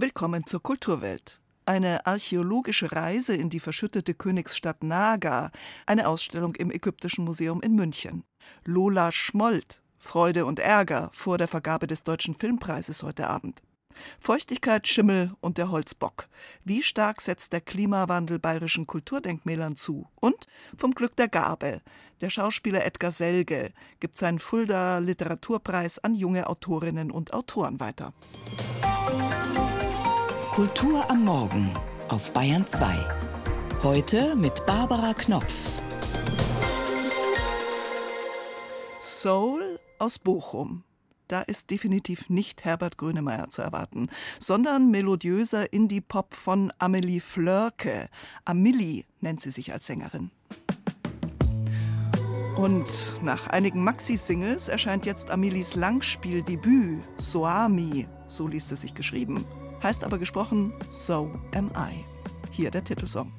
Willkommen 0.00 0.46
zur 0.46 0.62
Kulturwelt. 0.62 1.40
Eine 1.66 2.06
archäologische 2.06 2.92
Reise 2.92 3.34
in 3.34 3.50
die 3.50 3.58
verschüttete 3.58 4.14
Königsstadt 4.14 4.84
Naga, 4.84 5.50
eine 5.86 6.06
Ausstellung 6.06 6.54
im 6.54 6.70
Ägyptischen 6.70 7.24
Museum 7.24 7.60
in 7.62 7.74
München. 7.74 8.22
Lola 8.64 9.10
Schmold, 9.10 9.82
Freude 9.98 10.46
und 10.46 10.60
Ärger 10.60 11.10
vor 11.12 11.36
der 11.36 11.48
Vergabe 11.48 11.88
des 11.88 12.04
Deutschen 12.04 12.36
Filmpreises 12.36 13.02
heute 13.02 13.26
Abend. 13.26 13.60
Feuchtigkeit, 14.20 14.86
Schimmel 14.86 15.32
und 15.40 15.58
der 15.58 15.72
Holzbock. 15.72 16.28
Wie 16.62 16.84
stark 16.84 17.20
setzt 17.20 17.52
der 17.52 17.60
Klimawandel 17.60 18.38
bayerischen 18.38 18.86
Kulturdenkmälern 18.86 19.74
zu? 19.74 20.06
Und 20.20 20.46
vom 20.76 20.92
Glück 20.92 21.16
der 21.16 21.26
Gabe. 21.26 21.82
Der 22.20 22.30
Schauspieler 22.30 22.86
Edgar 22.86 23.10
Selge 23.10 23.72
gibt 23.98 24.16
seinen 24.16 24.38
Fulda 24.38 24.98
Literaturpreis 24.98 25.98
an 25.98 26.14
junge 26.14 26.46
Autorinnen 26.46 27.10
und 27.10 27.32
Autoren 27.32 27.80
weiter. 27.80 28.14
Kultur 30.58 31.08
am 31.08 31.24
Morgen 31.24 31.70
auf 32.08 32.32
Bayern 32.32 32.66
2. 32.66 32.92
Heute 33.84 34.34
mit 34.34 34.66
Barbara 34.66 35.14
Knopf. 35.14 35.54
Soul 39.00 39.78
aus 40.00 40.18
Bochum. 40.18 40.82
Da 41.28 41.42
ist 41.42 41.70
definitiv 41.70 42.28
nicht 42.28 42.64
Herbert 42.64 42.98
Grönemeyer 42.98 43.50
zu 43.50 43.62
erwarten, 43.62 44.08
sondern 44.40 44.90
melodiöser 44.90 45.72
Indie-Pop 45.72 46.34
von 46.34 46.72
Amelie 46.80 47.20
Flörke. 47.20 48.08
Amelie 48.44 49.04
nennt 49.20 49.40
sie 49.40 49.52
sich 49.52 49.72
als 49.72 49.86
Sängerin. 49.86 50.32
Und 52.56 53.22
nach 53.22 53.46
einigen 53.46 53.84
Maxi-Singles 53.84 54.66
erscheint 54.66 55.06
jetzt 55.06 55.30
Amelies 55.30 55.76
Langspieldebüt, 55.76 57.04
Soami, 57.16 58.08
so 58.26 58.48
liest 58.48 58.72
es 58.72 58.80
sich 58.80 58.94
geschrieben 58.94 59.46
heißt 59.82 60.04
aber 60.04 60.18
gesprochen 60.18 60.72
So 60.90 61.30
Am 61.54 61.70
I. 61.76 62.04
Hier 62.50 62.70
der 62.70 62.84
Titelsong. 62.84 63.32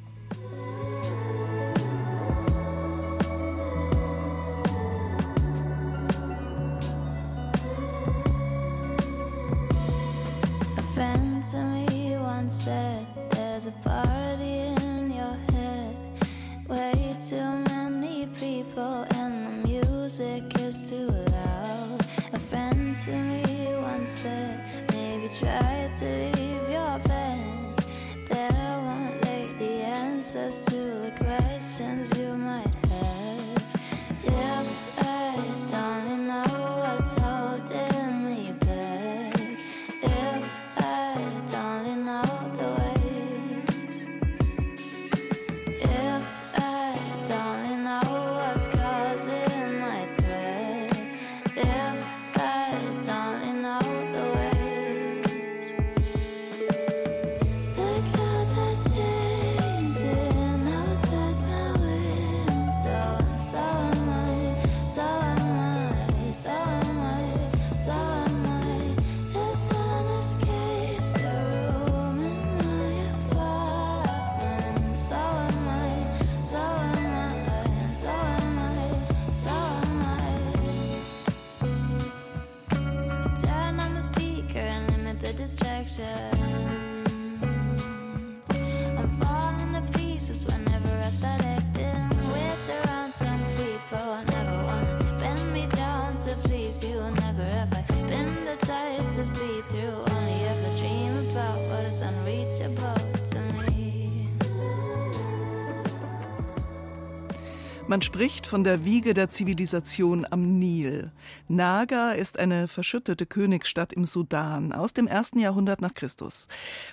Man 107.89 108.03
spricht 108.03 108.45
von 108.45 108.63
der 108.63 108.85
Wiege 108.85 109.15
der 109.15 109.31
Zivilisation 109.31 110.23
am 110.29 110.59
Nil. 110.59 111.11
Naga 111.47 112.11
ist 112.11 112.37
eine 112.37 112.67
verschüttete 112.67 113.25
Königsstadt 113.25 113.93
im 113.93 114.05
Sudan 114.05 114.73
aus 114.73 114.93
dem 114.93 115.07
ersten 115.07 115.39
Jahrhundert 115.39 115.81
nach 115.81 115.95
Christus. 115.95 116.47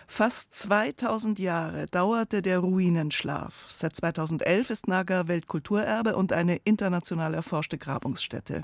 Fast 0.07 0.55
2000 0.55 1.39
Jahre 1.39 1.85
dauerte 1.89 2.41
der 2.41 2.61
Ruinenschlaf. 2.61 3.67
Seit 3.69 3.95
2011 3.95 4.71
ist 4.71 4.89
Naga 4.89 5.29
Weltkulturerbe 5.29 6.17
und 6.17 6.33
eine 6.33 6.57
international 6.65 7.35
erforschte 7.35 7.77
Grabungsstätte. 7.77 8.63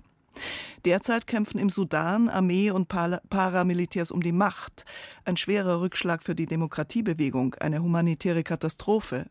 Derzeit 0.87 1.26
kämpfen 1.26 1.59
im 1.59 1.69
Sudan 1.69 2.31
Armee 2.31 2.71
und 2.71 2.88
Paramilitärs 2.88 4.10
um 4.10 4.22
die 4.22 4.32
Macht. 4.32 4.87
Ein 5.26 5.37
schwerer 5.37 5.82
Rückschlag 5.82 6.22
für 6.22 6.34
die 6.34 6.47
Demokratiebewegung, 6.47 7.56
eine 7.56 7.82
humanitäre 7.82 8.42
Katastrophe. 8.42 9.26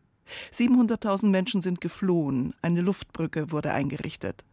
700.000 0.53 1.27
Menschen 1.27 1.61
sind 1.61 1.81
geflohen, 1.81 2.53
eine 2.61 2.81
Luftbrücke 2.81 3.51
wurde 3.51 3.71
eingerichtet. 3.71 4.43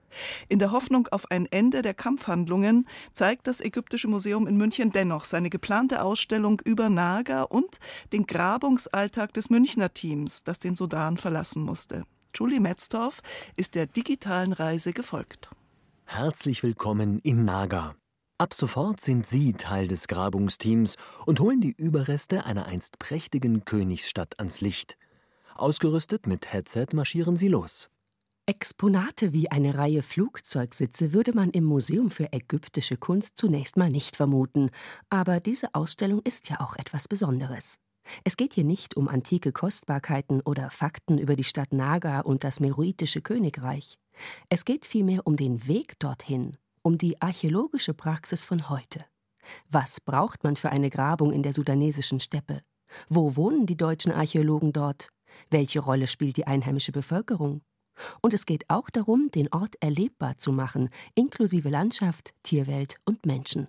In 0.48 0.58
der 0.58 0.72
Hoffnung 0.72 1.06
auf 1.08 1.30
ein 1.30 1.46
Ende 1.46 1.82
der 1.82 1.94
Kampfhandlungen 1.94 2.86
zeigt 3.12 3.46
das 3.46 3.60
Ägyptische 3.60 4.08
Museum 4.08 4.46
in 4.46 4.56
München 4.56 4.90
dennoch 4.90 5.24
seine 5.24 5.50
geplante 5.50 6.02
Ausstellung 6.02 6.60
über 6.64 6.88
Naga 6.88 7.42
und 7.42 7.78
den 8.12 8.26
Grabungsalltag 8.26 9.32
des 9.34 9.50
Münchner 9.50 9.92
Teams, 9.92 10.44
das 10.44 10.58
den 10.58 10.76
Sudan 10.76 11.16
verlassen 11.16 11.62
musste. 11.62 12.04
Julie 12.34 12.60
Metzdorf 12.60 13.20
ist 13.56 13.74
der 13.74 13.86
digitalen 13.86 14.52
Reise 14.52 14.92
gefolgt. 14.92 15.50
Herzlich 16.04 16.62
willkommen 16.62 17.18
in 17.20 17.44
Naga. 17.44 17.94
Ab 18.38 18.54
sofort 18.54 19.00
sind 19.00 19.26
Sie 19.26 19.52
Teil 19.52 19.88
des 19.88 20.06
Grabungsteams 20.06 20.94
und 21.26 21.40
holen 21.40 21.60
die 21.60 21.74
Überreste 21.76 22.46
einer 22.46 22.66
einst 22.66 23.00
prächtigen 23.00 23.64
Königsstadt 23.64 24.38
ans 24.38 24.60
Licht. 24.60 24.96
Ausgerüstet 25.58 26.26
mit 26.26 26.52
Headset 26.52 26.86
marschieren 26.94 27.36
sie 27.36 27.48
los. 27.48 27.90
Exponate 28.46 29.32
wie 29.32 29.50
eine 29.50 29.74
Reihe 29.76 30.02
Flugzeugsitze 30.02 31.12
würde 31.12 31.34
man 31.34 31.50
im 31.50 31.64
Museum 31.64 32.10
für 32.10 32.32
ägyptische 32.32 32.96
Kunst 32.96 33.34
zunächst 33.36 33.76
mal 33.76 33.90
nicht 33.90 34.16
vermuten, 34.16 34.70
aber 35.10 35.40
diese 35.40 35.74
Ausstellung 35.74 36.22
ist 36.22 36.48
ja 36.48 36.60
auch 36.60 36.76
etwas 36.76 37.08
Besonderes. 37.08 37.76
Es 38.24 38.36
geht 38.36 38.54
hier 38.54 38.64
nicht 38.64 38.96
um 38.96 39.08
antike 39.08 39.52
Kostbarkeiten 39.52 40.40
oder 40.40 40.70
Fakten 40.70 41.18
über 41.18 41.36
die 41.36 41.44
Stadt 41.44 41.72
Naga 41.72 42.20
und 42.20 42.42
das 42.44 42.60
meroitische 42.60 43.20
Königreich. 43.20 43.98
Es 44.48 44.64
geht 44.64 44.86
vielmehr 44.86 45.26
um 45.26 45.36
den 45.36 45.66
Weg 45.66 45.98
dorthin, 45.98 46.56
um 46.82 46.96
die 46.96 47.20
archäologische 47.20 47.92
Praxis 47.92 48.42
von 48.42 48.70
heute. 48.70 49.04
Was 49.68 50.00
braucht 50.00 50.44
man 50.44 50.56
für 50.56 50.70
eine 50.70 50.88
Grabung 50.88 51.32
in 51.32 51.42
der 51.42 51.52
sudanesischen 51.52 52.20
Steppe? 52.20 52.62
Wo 53.08 53.36
wohnen 53.36 53.66
die 53.66 53.76
deutschen 53.76 54.12
Archäologen 54.12 54.72
dort? 54.72 55.10
Welche 55.50 55.80
Rolle 55.80 56.06
spielt 56.06 56.36
die 56.36 56.46
einheimische 56.46 56.92
Bevölkerung? 56.92 57.62
Und 58.20 58.34
es 58.34 58.46
geht 58.46 58.68
auch 58.68 58.90
darum, 58.90 59.30
den 59.34 59.52
Ort 59.52 59.74
erlebbar 59.80 60.38
zu 60.38 60.52
machen, 60.52 60.90
inklusive 61.14 61.68
Landschaft, 61.68 62.32
Tierwelt 62.42 62.96
und 63.04 63.26
Menschen. 63.26 63.68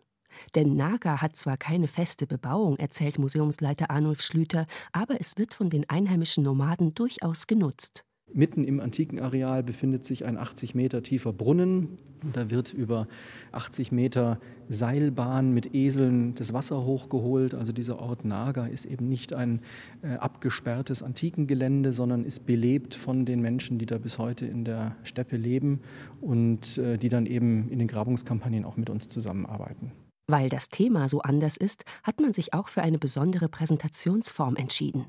Denn 0.56 0.76
Naga 0.76 1.22
hat 1.22 1.36
zwar 1.36 1.58
keine 1.58 1.88
feste 1.88 2.28
Bebauung, 2.28 2.78
erzählt 2.78 3.20
Museumsleiter 3.20 3.90
Arnulf 3.90 4.22
Schlüter, 4.22 4.68
aber 4.92 5.20
es 5.20 5.38
wird 5.38 5.54
von 5.54 5.70
den 5.70 5.90
einheimischen 5.90 6.44
Nomaden 6.44 6.94
durchaus 6.94 7.48
genutzt. 7.48 8.06
Mitten 8.34 8.64
im 8.64 8.80
antiken 8.80 9.20
Areal 9.20 9.64
befindet 9.64 10.06
sich 10.06 10.26
ein 10.26 10.38
80 10.38 10.76
Meter 10.76 11.02
tiefer 11.04 11.34
Brunnen. 11.34 11.98
Da 12.34 12.50
wird 12.50 12.74
über 12.74 13.08
80 13.52 13.92
Meter 13.92 14.40
Seilbahn 14.68 15.54
mit 15.54 15.74
Eseln 15.74 16.36
das 16.36 16.54
Wasser 16.54 16.86
hochgeholt. 16.86 17.56
Also 17.56 17.72
dieser 17.72 18.00
Ort 18.00 18.26
Naga 18.26 18.68
ist 18.68 18.86
eben 18.86 19.08
nicht 19.08 19.34
ein 19.34 19.62
äh, 20.02 20.16
abgesperrtes 20.16 21.02
Antikengelände, 21.02 21.94
sondern 21.94 22.26
ist 22.26 22.46
belebt 22.46 22.94
von 22.94 23.26
den 23.26 23.42
Menschen, 23.42 23.80
die 23.80 23.86
da 23.86 23.98
bis 23.98 24.20
heute 24.20 24.46
in 24.46 24.66
der 24.66 24.96
Steppe 25.04 25.38
leben 25.38 25.80
und 26.22 26.78
äh, 26.78 26.98
die 26.98 27.10
dann 27.10 27.26
eben 27.26 27.70
in 27.70 27.80
den 27.80 27.88
Grabungskampagnen 27.88 28.66
auch 28.66 28.78
mit 28.78 28.90
uns 28.90 29.08
zusammenarbeiten. 29.08 29.92
Weil 30.28 30.50
das 30.50 30.70
Thema 30.70 31.10
so 31.10 31.22
anders 31.22 31.58
ist, 31.58 31.86
hat 32.04 32.20
man 32.20 32.34
sich 32.34 32.54
auch 32.54 32.70
für 32.70 32.84
eine 32.84 33.00
besondere 33.00 33.50
Präsentationsform 33.50 34.58
entschieden. 34.58 35.08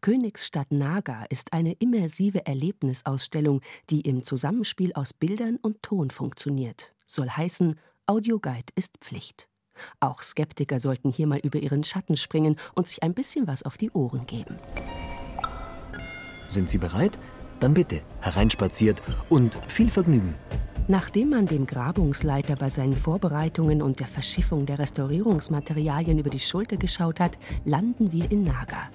Königsstadt 0.00 0.70
Naga 0.72 1.24
ist 1.30 1.52
eine 1.52 1.72
immersive 1.74 2.46
Erlebnisausstellung, 2.46 3.60
die 3.90 4.02
im 4.02 4.24
Zusammenspiel 4.24 4.92
aus 4.94 5.12
Bildern 5.12 5.56
und 5.56 5.82
Ton 5.82 6.10
funktioniert. 6.10 6.94
Soll 7.06 7.28
heißen, 7.28 7.78
Audioguide 8.06 8.72
ist 8.74 8.98
Pflicht. 9.00 9.48
Auch 10.00 10.22
Skeptiker 10.22 10.80
sollten 10.80 11.10
hier 11.10 11.26
mal 11.26 11.38
über 11.38 11.58
ihren 11.58 11.84
Schatten 11.84 12.16
springen 12.16 12.56
und 12.74 12.88
sich 12.88 13.02
ein 13.02 13.14
bisschen 13.14 13.46
was 13.46 13.62
auf 13.62 13.78
die 13.78 13.90
Ohren 13.90 14.26
geben. 14.26 14.56
Sind 16.48 16.68
Sie 16.68 16.78
bereit? 16.78 17.18
Dann 17.60 17.74
bitte 17.74 18.02
hereinspaziert 18.20 19.00
und 19.30 19.56
viel 19.68 19.88
Vergnügen. 19.88 20.34
Nachdem 20.88 21.30
man 21.30 21.46
dem 21.46 21.64
Grabungsleiter 21.64 22.56
bei 22.56 22.68
seinen 22.68 22.96
Vorbereitungen 22.96 23.82
und 23.82 24.00
der 24.00 24.08
Verschiffung 24.08 24.66
der 24.66 24.80
Restaurierungsmaterialien 24.80 26.18
über 26.18 26.30
die 26.30 26.40
Schulter 26.40 26.76
geschaut 26.76 27.20
hat, 27.20 27.38
landen 27.64 28.10
wir 28.10 28.30
in 28.32 28.42
Naga. 28.42 28.90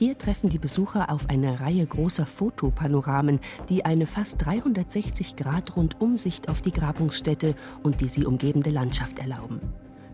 Hier 0.00 0.16
treffen 0.16 0.48
die 0.48 0.58
Besucher 0.58 1.10
auf 1.10 1.28
eine 1.28 1.60
Reihe 1.60 1.86
großer 1.86 2.24
Fotopanoramen, 2.24 3.38
die 3.68 3.84
eine 3.84 4.06
fast 4.06 4.42
360-Grad-Rundumsicht 4.42 6.48
auf 6.48 6.62
die 6.62 6.72
Grabungsstätte 6.72 7.54
und 7.82 8.00
die 8.00 8.08
sie 8.08 8.24
umgebende 8.24 8.70
Landschaft 8.70 9.18
erlauben. 9.18 9.60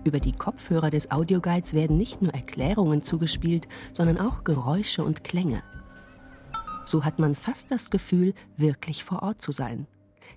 Über 0.02 0.18
die 0.18 0.32
Kopfhörer 0.32 0.90
des 0.90 1.12
Audioguides 1.12 1.74
werden 1.74 1.96
nicht 1.96 2.20
nur 2.20 2.34
Erklärungen 2.34 3.04
zugespielt, 3.04 3.68
sondern 3.92 4.18
auch 4.18 4.42
Geräusche 4.42 5.04
und 5.04 5.22
Klänge. 5.22 5.62
So 6.84 7.04
hat 7.04 7.20
man 7.20 7.36
fast 7.36 7.70
das 7.70 7.90
Gefühl, 7.90 8.34
wirklich 8.56 9.04
vor 9.04 9.22
Ort 9.22 9.40
zu 9.40 9.52
sein. 9.52 9.86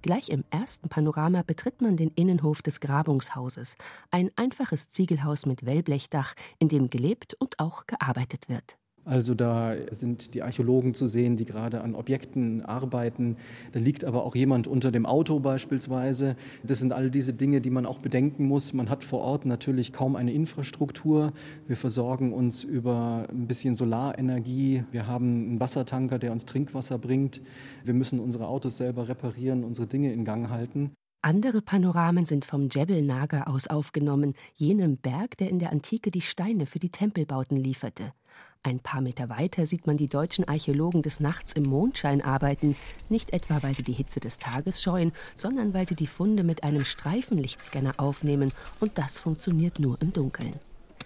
Gleich 0.04 0.30
im 0.30 0.44
ersten 0.52 0.90
Panorama 0.90 1.42
betritt 1.42 1.82
man 1.82 1.98
den 1.98 2.12
Innenhof 2.14 2.62
des 2.62 2.82
Grabungshauses, 2.82 3.78
ein 4.12 4.30
einfaches 4.36 4.90
Ziegelhaus 4.90 5.48
mit 5.48 5.66
Wellblechdach, 5.66 6.36
in 6.60 6.70
dem 6.70 6.92
gelebt 6.92 7.34
und 7.34 7.58
auch 7.58 7.88
gearbeitet 7.88 8.48
wird. 8.48 8.78
Also 9.10 9.34
da 9.34 9.74
sind 9.90 10.36
die 10.36 10.44
Archäologen 10.44 10.94
zu 10.94 11.08
sehen, 11.08 11.36
die 11.36 11.46
gerade 11.46 11.82
an 11.82 11.96
Objekten 11.96 12.64
arbeiten. 12.64 13.38
Da 13.72 13.80
liegt 13.80 14.06
aber 14.06 14.24
auch 14.24 14.36
jemand 14.36 14.68
unter 14.68 14.92
dem 14.92 15.08
Auto 15.08 15.40
beispielsweise. 15.40 16.36
Das 16.62 16.78
sind 16.78 16.94
all 16.94 17.10
diese 17.10 17.34
Dinge, 17.34 17.60
die 17.60 17.72
man 17.72 17.88
auch 17.88 17.98
bedenken 17.98 18.46
muss. 18.46 18.72
Man 18.72 18.88
hat 18.88 19.04
vor 19.04 19.22
Ort 19.22 19.48
natürlich 19.48 19.94
kaum 19.94 20.16
eine 20.16 20.32
Infrastruktur. 20.32 21.34
Wir 21.66 21.76
versorgen 21.76 22.34
uns 22.34 22.64
über 22.64 23.26
ein 23.32 23.48
bisschen 23.48 23.76
Solarenergie. 23.76 24.84
Wir 24.92 25.08
haben 25.08 25.26
einen 25.26 25.60
Wassertanker, 25.60 26.20
der 26.20 26.32
uns 26.32 26.46
Trinkwasser 26.46 27.00
bringt. 27.00 27.42
Wir 27.84 27.96
müssen 27.96 28.20
unsere 28.20 28.48
Autos 28.48 28.78
selber 28.78 29.08
reparieren, 29.08 29.64
unsere 29.64 29.88
Dinge 29.88 30.14
in 30.14 30.24
Gang 30.24 30.50
halten. 30.50 30.92
Andere 31.24 31.64
Panoramen 31.64 32.28
sind 32.28 32.46
vom 32.46 32.70
Jebel 32.70 33.02
Naga 33.02 33.44
aus 33.46 33.68
aufgenommen, 33.68 34.36
jenem 34.54 34.98
Berg, 34.98 35.36
der 35.38 35.50
in 35.50 35.58
der 35.58 35.72
Antike 35.72 36.12
die 36.12 36.22
Steine 36.22 36.68
für 36.68 36.80
die 36.80 36.92
Tempelbauten 36.92 37.58
lieferte. 37.58 38.14
Ein 38.62 38.82
paar 38.82 39.00
Meter 39.00 39.30
weiter 39.30 39.66
sieht 39.66 39.88
man 39.88 39.96
die 39.96 40.08
deutschen 40.08 40.46
Archäologen 40.48 41.02
des 41.02 41.22
Nachts 41.22 41.54
im 41.54 41.64
Mondschein 41.64 42.22
arbeiten, 42.22 42.76
nicht 43.08 43.32
etwa 43.32 43.64
weil 43.64 43.74
sie 43.74 43.84
die 43.84 43.94
Hitze 43.94 44.20
des 44.20 44.38
Tages 44.38 44.82
scheuen, 44.82 45.14
sondern 45.38 45.74
weil 45.74 45.88
sie 45.88 45.96
die 45.96 46.08
Funde 46.08 46.44
mit 46.44 46.64
einem 46.64 46.84
Streifenlichtscanner 46.84 47.94
aufnehmen 47.98 48.52
und 48.82 48.98
das 48.98 49.18
funktioniert 49.18 49.80
nur 49.80 50.02
im 50.02 50.12
Dunkeln. 50.12 50.56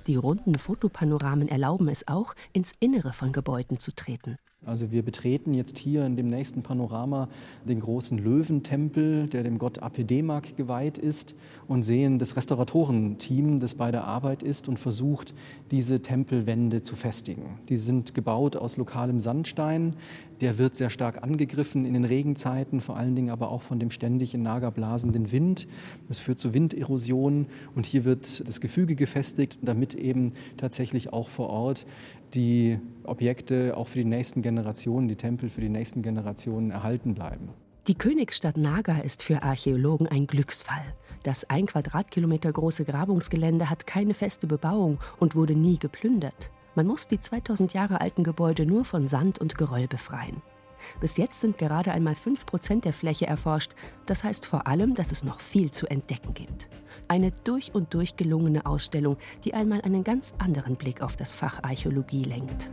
Die 0.08 0.16
runden 0.16 0.56
Fotopanoramen 0.56 1.48
erlauben 1.48 1.88
es 1.88 2.08
auch, 2.08 2.34
ins 2.54 2.74
Innere 2.80 3.14
von 3.14 3.32
Gebäuden 3.32 3.80
zu 3.80 3.92
treten. 3.94 4.38
Also 4.66 4.92
wir 4.92 5.04
betreten 5.04 5.54
jetzt 5.54 5.78
hier 5.78 6.06
in 6.06 6.16
dem 6.16 6.30
nächsten 6.30 6.64
Panorama 6.64 7.28
den 7.68 7.80
großen 7.80 8.18
Löwentempel, 8.18 9.28
der 9.28 9.44
dem 9.44 9.58
Gott 9.58 9.80
Apedemak 9.80 10.56
geweiht 10.56 10.98
ist 10.98 11.36
und 11.68 11.84
sehen 11.84 12.18
das 12.20 12.38
Restauratorenteam, 12.38 13.60
das 13.60 13.76
bei 13.76 13.92
der 13.92 14.06
Arbeit 14.06 14.42
ist 14.42 14.70
und 14.70 14.80
versucht, 14.80 15.34
diese 15.72 16.02
Tempelwände 16.02 16.82
zu 16.82 16.96
festigen. 16.96 17.60
Die 17.70 17.78
sind 17.78 18.14
gebaut 18.14 18.56
aus 18.56 18.78
lokalem 18.78 19.20
Sandstein. 19.20 19.96
Der 20.40 20.58
wird 20.58 20.76
sehr 20.76 20.90
stark 20.90 21.24
angegriffen 21.24 21.86
in 21.86 21.94
den 21.94 22.06
Regenzeiten, 22.06 22.82
vor 22.82 22.98
allen 22.98 23.16
Dingen 23.16 23.30
aber 23.30 23.50
auch 23.50 23.62
von 23.62 23.80
dem 23.80 23.92
ständig 23.92 24.34
in 24.34 24.44
Naga 24.44 24.70
blasenden 24.70 25.32
Wind. 25.32 25.68
Das 26.08 26.20
führt 26.20 26.40
zu 26.40 26.54
Winderosion 26.54 27.48
und 27.76 27.86
hier 27.86 28.06
wird 28.06 28.48
das 28.48 28.62
Gefüge 28.62 28.96
gefestigt, 28.96 29.60
damit 29.62 29.94
eben 29.94 30.34
tatsächlich 30.58 31.14
auch 31.14 31.30
vor 31.30 31.50
Ort 31.50 31.86
die 32.34 32.80
Objekte 33.04 33.78
auch 33.78 33.88
für 33.88 34.00
die 34.00 34.06
nächsten 34.06 34.42
Generationen, 34.42 34.53
die 35.08 35.16
Tempel 35.16 35.50
für 35.50 35.62
die 35.62 35.70
nächsten 35.70 36.02
Generationen 36.02 36.72
erhalten 36.72 37.14
bleiben. 37.14 37.50
Die 37.88 37.96
Königsstadt 37.96 38.56
Naga 38.56 39.00
ist 39.00 39.24
für 39.24 39.44
Archäologen 39.44 40.08
ein 40.08 40.26
Glücksfall. 40.28 40.94
Das 41.24 41.50
ein 41.50 41.66
Quadratkilometer 41.66 42.52
große 42.52 42.86
Grabungsgelände 42.86 43.70
hat 43.70 43.88
keine 43.88 44.14
feste 44.14 44.48
Bebauung 44.48 45.00
und 45.20 45.36
wurde 45.36 45.56
nie 45.56 45.78
geplündert. 45.78 46.52
Man 46.76 46.88
muss 46.88 47.08
die 47.08 47.20
2000 47.20 47.74
Jahre 47.74 48.02
alten 48.02 48.24
Gebäude 48.24 48.66
nur 48.66 48.86
von 48.86 49.08
Sand 49.08 49.40
und 49.40 49.58
Geröll 49.58 49.88
befreien. 49.88 50.42
Bis 51.00 51.18
jetzt 51.18 51.42
sind 51.42 51.58
gerade 51.58 51.92
einmal 51.92 52.16
5 52.16 52.46
Prozent 52.46 52.86
der 52.86 52.94
Fläche 52.94 53.28
erforscht. 53.28 53.74
Das 54.06 54.24
heißt 54.24 54.46
vor 54.46 54.68
allem, 54.68 54.96
dass 54.96 55.12
es 55.12 55.24
noch 55.24 55.40
viel 55.40 55.72
zu 55.72 55.88
entdecken 55.88 56.34
gibt. 56.34 56.70
Eine 57.08 57.32
durch 57.44 57.76
und 57.76 57.94
durch 57.94 58.16
gelungene 58.16 58.66
Ausstellung, 58.66 59.18
die 59.44 59.54
einmal 59.54 59.82
einen 59.82 60.04
ganz 60.04 60.36
anderen 60.40 60.76
Blick 60.76 61.02
auf 61.02 61.16
das 61.16 61.36
Fach 61.36 61.62
Archäologie 61.64 62.24
lenkt. 62.24 62.70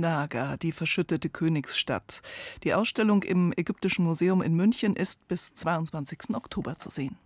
Naga, 0.00 0.56
die 0.56 0.72
verschüttete 0.72 1.28
Königsstadt. 1.28 2.22
Die 2.64 2.74
Ausstellung 2.74 3.22
im 3.22 3.52
Ägyptischen 3.56 4.04
Museum 4.04 4.42
in 4.42 4.54
München 4.54 4.96
ist 4.96 5.26
bis 5.28 5.54
22. 5.54 6.34
Oktober 6.34 6.78
zu 6.78 6.90
sehen. 6.90 7.16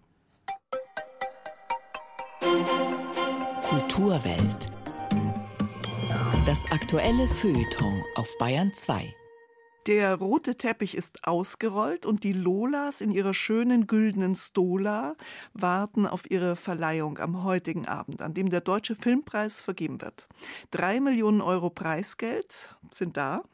Kulturwelt. 3.63 4.71
Das 6.45 6.59
aktuelle 6.71 7.27
Feuilleton 7.29 8.03
auf 8.17 8.29
Bayern 8.39 8.73
2. 8.73 9.13
Der 9.87 10.17
rote 10.17 10.57
Teppich 10.57 10.97
ist 10.97 11.29
ausgerollt 11.29 12.07
und 12.07 12.25
die 12.25 12.33
Lolas 12.33 13.01
in 13.01 13.13
ihrer 13.13 13.33
schönen 13.33 13.87
güldenen 13.87 14.35
Stola 14.35 15.15
warten 15.55 16.07
auf 16.07 16.29
ihre 16.29 16.57
Verleihung 16.57 17.19
am 17.19 17.45
heutigen 17.45 17.87
Abend, 17.87 18.21
an 18.21 18.35
dem 18.35 18.51
der 18.51 18.63
Deutsche 18.63 18.97
Filmpreis 18.97 19.63
vergeben 19.63 20.01
wird. 20.01 20.27
Drei 20.73 20.99
Millionen 20.99 21.41
Euro 21.41 21.71
Preisgeld 21.71 22.75
sind 22.91 23.17
da, 23.17 23.45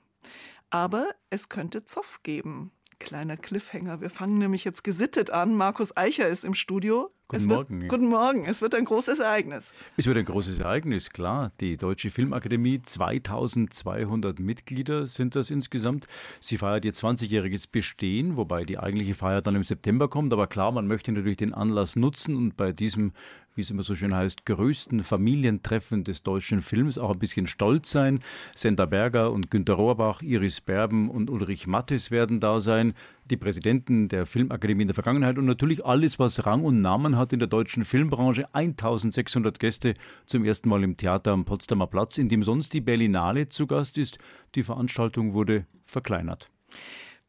aber 0.71 1.11
es 1.29 1.51
könnte 1.51 1.85
Zoff 1.85 2.23
geben. 2.23 2.73
Kleiner 2.99 3.37
Cliffhanger. 3.37 4.01
Wir 4.01 4.09
fangen 4.09 4.39
nämlich 4.39 4.65
jetzt 4.65 4.85
gesittet 4.85 5.29
an. 5.29 5.55
Markus 5.55 5.95
Eicher 5.99 6.29
ist 6.29 6.47
im 6.47 6.55
Studio. 6.55 7.11
Guten 7.33 7.49
wird, 7.49 7.71
Morgen. 7.71 7.89
Guten 7.89 8.09
Morgen. 8.09 8.45
Es 8.45 8.61
wird 8.61 8.75
ein 8.75 8.85
großes 8.85 9.19
Ereignis. 9.19 9.73
Es 9.97 10.07
wird 10.07 10.19
ein 10.19 10.27
großes 10.27 10.59
Ereignis, 10.59 11.11
klar. 11.11 11.51
Die 11.61 11.79
Deutsche 11.79 12.11
Filmakademie, 12.11 12.83
2200 12.83 14.39
Mitglieder 14.39 15.07
sind 15.07 15.35
das 15.35 15.49
insgesamt. 15.49 16.07
Sie 16.41 16.59
feiert 16.59 16.85
ihr 16.85 16.93
20-jähriges 16.93 17.69
Bestehen, 17.71 18.37
wobei 18.37 18.65
die 18.65 18.79
eigentliche 18.79 19.15
Feier 19.15 19.41
dann 19.41 19.57
im 19.57 19.65
September 19.65 20.09
kommt. 20.09 20.33
Aber 20.35 20.47
klar, 20.47 20.73
man 20.73 20.87
möchte 20.87 21.11
natürlich 21.11 21.39
den 21.39 21.55
Anlass 21.55 21.97
nutzen 21.97 22.37
und 22.37 22.59
bei 22.59 22.73
diesem 22.73 23.13
wie 23.55 23.61
es 23.61 23.71
immer 23.71 23.83
so 23.83 23.95
schön 23.95 24.15
heißt, 24.15 24.47
größten 24.47 25.05
Familientreffen 25.05 26.05
des 26.05 26.23
deutschen 26.23 26.63
Films 26.63 26.99
auch 26.99 27.11
ein 27.11 27.19
bisschen 27.19 27.47
stolz 27.47 27.91
sein. 27.91 28.21
Senda 28.55 28.87
Berger 28.87 29.33
und 29.33 29.51
Günter 29.51 29.75
Rohrbach, 29.75 30.23
Iris 30.23 30.61
Berben 30.61 31.11
und 31.11 31.29
Ulrich 31.31 31.67
Mattes 31.67 32.11
werden 32.11 32.41
da 32.41 32.61
sein 32.61 32.95
die 33.31 33.37
Präsidenten 33.37 34.09
der 34.09 34.27
Filmakademie 34.27 34.83
in 34.83 34.89
der 34.89 34.95
Vergangenheit 34.95 35.39
und 35.39 35.47
natürlich 35.47 35.85
alles, 35.85 36.19
was 36.19 36.45
Rang 36.45 36.65
und 36.65 36.81
Namen 36.81 37.17
hat 37.17 37.33
in 37.33 37.39
der 37.39 37.49
deutschen 37.49 37.85
Filmbranche. 37.85 38.53
1600 38.55 39.59
Gäste 39.59 39.95
zum 40.27 40.45
ersten 40.45 40.69
Mal 40.69 40.83
im 40.83 40.97
Theater 40.97 41.33
am 41.33 41.45
Potsdamer 41.45 41.87
Platz, 41.87 42.19
in 42.19 42.29
dem 42.29 42.43
sonst 42.43 42.73
die 42.73 42.81
Berlinale 42.81 43.49
zu 43.49 43.67
Gast 43.67 43.99
ist. 43.99 44.19
Die 44.55 44.63
Veranstaltung 44.63 45.33
wurde 45.33 45.67
verkleinert. 45.87 46.51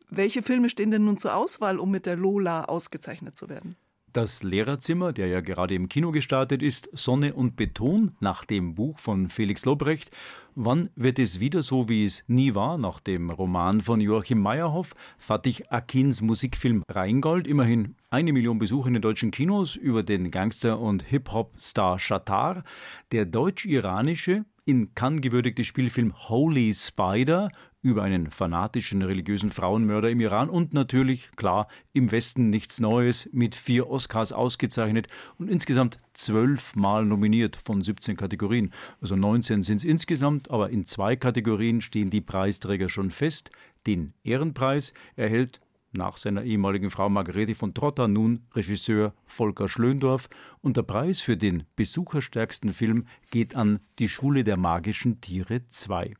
Welche 0.10 0.44
Filme 0.44 0.70
stehen 0.70 0.92
denn 0.92 1.06
nun 1.06 1.18
zur 1.18 1.36
Auswahl, 1.36 1.80
um 1.80 1.92
mit 1.92 2.06
der 2.06 2.16
Lola 2.16 2.66
ausgezeichnet 2.66 3.38
zu 3.38 3.50
werden? 3.50 3.76
Das 4.13 4.43
Lehrerzimmer, 4.43 5.12
der 5.12 5.25
ja 5.25 5.41
gerade 5.41 5.74
im 5.74 5.89
Kino 5.89 6.12
gestartet 6.12 6.62
ist, 6.62 6.88
Sonne 6.93 7.34
und 7.34 7.55
Beton 7.55 8.12
nach 8.20 8.46
dem 8.46 8.75
Buch 8.75 9.00
von 9.00 9.27
Felix 9.27 9.65
Lobrecht. 9.65 10.12
Wann 10.53 10.91
wird 10.96 11.17
es 11.17 11.39
wieder 11.39 11.63
so, 11.63 11.89
wie 11.89 12.05
es 12.05 12.24
nie 12.27 12.53
war, 12.53 12.77
nach 12.77 13.00
dem 13.00 13.32
Roman 13.32 13.82
von 13.82 14.00
Joachim 14.00 14.39
Meyerhoff? 14.39 14.93
Fatih 15.17 15.63
Akins 15.70 16.22
Musikfilm 16.22 16.84
Rheingold, 16.88 17.48
immerhin 17.48 17.96
eine 18.12 18.34
Million 18.34 18.60
Besucher 18.60 18.89
in 18.89 18.93
den 18.93 19.01
deutschen 19.01 19.32
Kinos 19.32 19.75
über 19.75 20.03
den 20.03 20.29
Gangster- 20.29 20.79
und 20.79 21.01
Hip-Hop-Star 21.01 21.98
Shatar. 21.98 22.63
Der 23.12 23.25
deutsch-iranische 23.25 24.46
in 24.65 24.93
Cannes 24.93 25.22
gewürdigte 25.22 25.63
Spielfilm 25.63 26.13
Holy 26.29 26.72
Spider 26.75 27.50
über 27.84 28.02
einen 28.02 28.32
fanatischen 28.32 29.04
religiösen 29.04 29.52
Frauenmörder 29.52 30.10
im 30.10 30.22
Iran 30.22 30.50
und 30.50 30.74
natürlich, 30.74 31.30
klar, 31.36 31.68
im 31.92 32.12
Westen 32.12 32.50
nichts 32.50 32.80
Neues, 32.80 33.30
mit 33.32 33.56
vier 33.56 33.90
Oscars 33.90 34.32
ausgezeichnet 34.32 35.08
und 35.38 35.52
insgesamt 35.52 35.98
zwölfmal 36.13 37.06
nominiert 37.06 37.58
von 37.58 37.82
17 37.82 38.18
Kategorien. 38.18 38.72
Also 39.02 39.16
19 39.16 39.62
sind 39.62 39.78
es 39.78 39.84
insgesamt, 39.84 40.50
aber 40.50 40.70
in 40.70 40.86
zwei 40.86 41.16
Kategorien 41.16 41.82
stehen 41.82 42.10
die 42.10 42.22
Preisträger 42.22 42.90
schon 42.90 43.12
fest. 43.12 43.52
Den 43.86 44.13
Ehrenpreis 44.24 44.94
erhält 45.18 45.60
nach 45.92 46.18
seiner 46.18 46.44
ehemaligen 46.44 46.90
Frau 46.90 47.10
Margarete 47.10 47.54
von 47.54 47.74
Trotta 47.74 48.08
nun 48.08 48.48
Regisseur 48.54 49.13
Volker 49.25 49.68
Schlöndorff 49.68 50.28
und 50.62 50.78
der 50.78 50.84
Preis 50.84 51.22
für 51.22 51.38
den 51.38 51.66
besucherstärksten 51.75 52.74
Film 52.74 53.06
geht 53.30 53.56
an 53.56 53.80
Die 54.00 54.10
Schule 54.10 54.44
der 54.44 54.58
magischen 54.58 55.22
Tiere 55.22 55.68
2. 55.68 56.16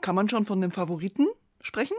Kann 0.00 0.14
man 0.14 0.28
schon 0.28 0.46
von 0.46 0.60
dem 0.60 0.70
Favoriten 0.70 1.26
sprechen? 1.60 1.96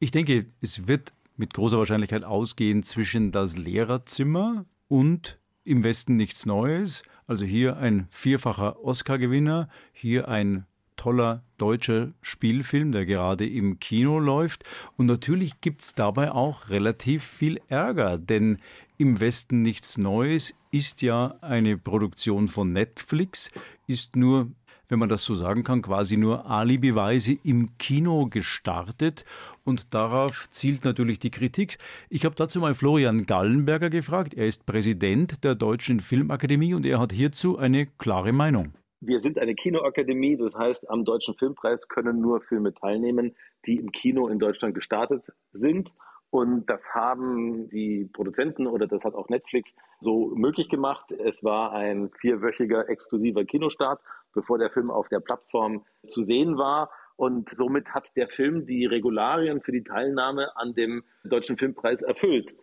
Ich 0.00 0.10
denke, 0.10 0.46
es 0.60 0.88
wird 0.88 1.12
mit 1.36 1.54
großer 1.54 1.78
Wahrscheinlichkeit 1.78 2.24
ausgehen 2.24 2.82
zwischen 2.82 3.30
das 3.30 3.56
Lehrerzimmer 3.56 4.64
und 4.88 5.38
im 5.64 5.84
Westen 5.84 6.16
nichts 6.16 6.46
Neues. 6.46 7.02
Also 7.26 7.44
hier 7.44 7.76
ein 7.76 8.06
vierfacher 8.10 8.82
Oscar-Gewinner, 8.82 9.68
hier 9.92 10.28
ein 10.28 10.66
toller 10.96 11.44
deutscher 11.58 12.12
Spielfilm, 12.22 12.92
der 12.92 13.06
gerade 13.06 13.48
im 13.48 13.78
Kino 13.78 14.18
läuft. 14.18 14.64
Und 14.96 15.06
natürlich 15.06 15.60
gibt 15.60 15.82
es 15.82 15.94
dabei 15.94 16.32
auch 16.32 16.70
relativ 16.70 17.22
viel 17.22 17.60
Ärger, 17.68 18.18
denn 18.18 18.58
im 18.96 19.20
Westen 19.20 19.62
nichts 19.62 19.96
Neues 19.96 20.54
ist 20.70 21.02
ja 21.02 21.36
eine 21.40 21.78
Produktion 21.78 22.48
von 22.48 22.72
Netflix, 22.72 23.50
ist 23.86 24.16
nur 24.16 24.50
wenn 24.88 24.98
man 24.98 25.08
das 25.08 25.24
so 25.24 25.34
sagen 25.34 25.64
kann, 25.64 25.82
quasi 25.82 26.16
nur 26.16 26.50
alibiweise 26.50 27.36
im 27.44 27.76
Kino 27.78 28.26
gestartet. 28.26 29.24
Und 29.64 29.94
darauf 29.94 30.48
zielt 30.50 30.84
natürlich 30.84 31.18
die 31.18 31.30
Kritik. 31.30 31.78
Ich 32.08 32.24
habe 32.24 32.34
dazu 32.34 32.60
mal 32.60 32.74
Florian 32.74 33.26
Gallenberger 33.26 33.90
gefragt. 33.90 34.34
Er 34.34 34.46
ist 34.46 34.64
Präsident 34.66 35.44
der 35.44 35.54
Deutschen 35.54 36.00
Filmakademie 36.00 36.74
und 36.74 36.86
er 36.86 36.98
hat 36.98 37.12
hierzu 37.12 37.58
eine 37.58 37.86
klare 37.86 38.32
Meinung. 38.32 38.72
Wir 39.00 39.20
sind 39.20 39.38
eine 39.38 39.54
Kinoakademie, 39.54 40.36
das 40.36 40.56
heißt, 40.56 40.90
am 40.90 41.04
Deutschen 41.04 41.34
Filmpreis 41.34 41.86
können 41.86 42.20
nur 42.20 42.40
Filme 42.40 42.74
teilnehmen, 42.74 43.36
die 43.64 43.76
im 43.76 43.92
Kino 43.92 44.26
in 44.26 44.40
Deutschland 44.40 44.74
gestartet 44.74 45.30
sind. 45.52 45.92
Und 46.30 46.66
das 46.66 46.94
haben 46.94 47.70
die 47.70 48.04
Produzenten 48.12 48.66
oder 48.66 48.86
das 48.86 49.02
hat 49.02 49.14
auch 49.14 49.28
Netflix 49.28 49.74
so 49.98 50.32
möglich 50.34 50.68
gemacht. 50.68 51.10
Es 51.10 51.42
war 51.42 51.72
ein 51.72 52.10
vierwöchiger 52.20 52.88
exklusiver 52.88 53.44
Kinostart, 53.44 54.00
bevor 54.34 54.58
der 54.58 54.70
Film 54.70 54.90
auf 54.90 55.08
der 55.08 55.20
Plattform 55.20 55.84
zu 56.08 56.22
sehen 56.24 56.58
war. 56.58 56.90
Und 57.18 57.50
somit 57.52 57.88
hat 57.88 58.14
der 58.14 58.28
Film 58.28 58.64
die 58.64 58.86
Regularien 58.86 59.60
für 59.60 59.72
die 59.72 59.82
Teilnahme 59.82 60.56
an 60.56 60.74
dem 60.74 61.02
Deutschen 61.24 61.56
Filmpreis 61.56 62.00
erfüllt. 62.00 62.54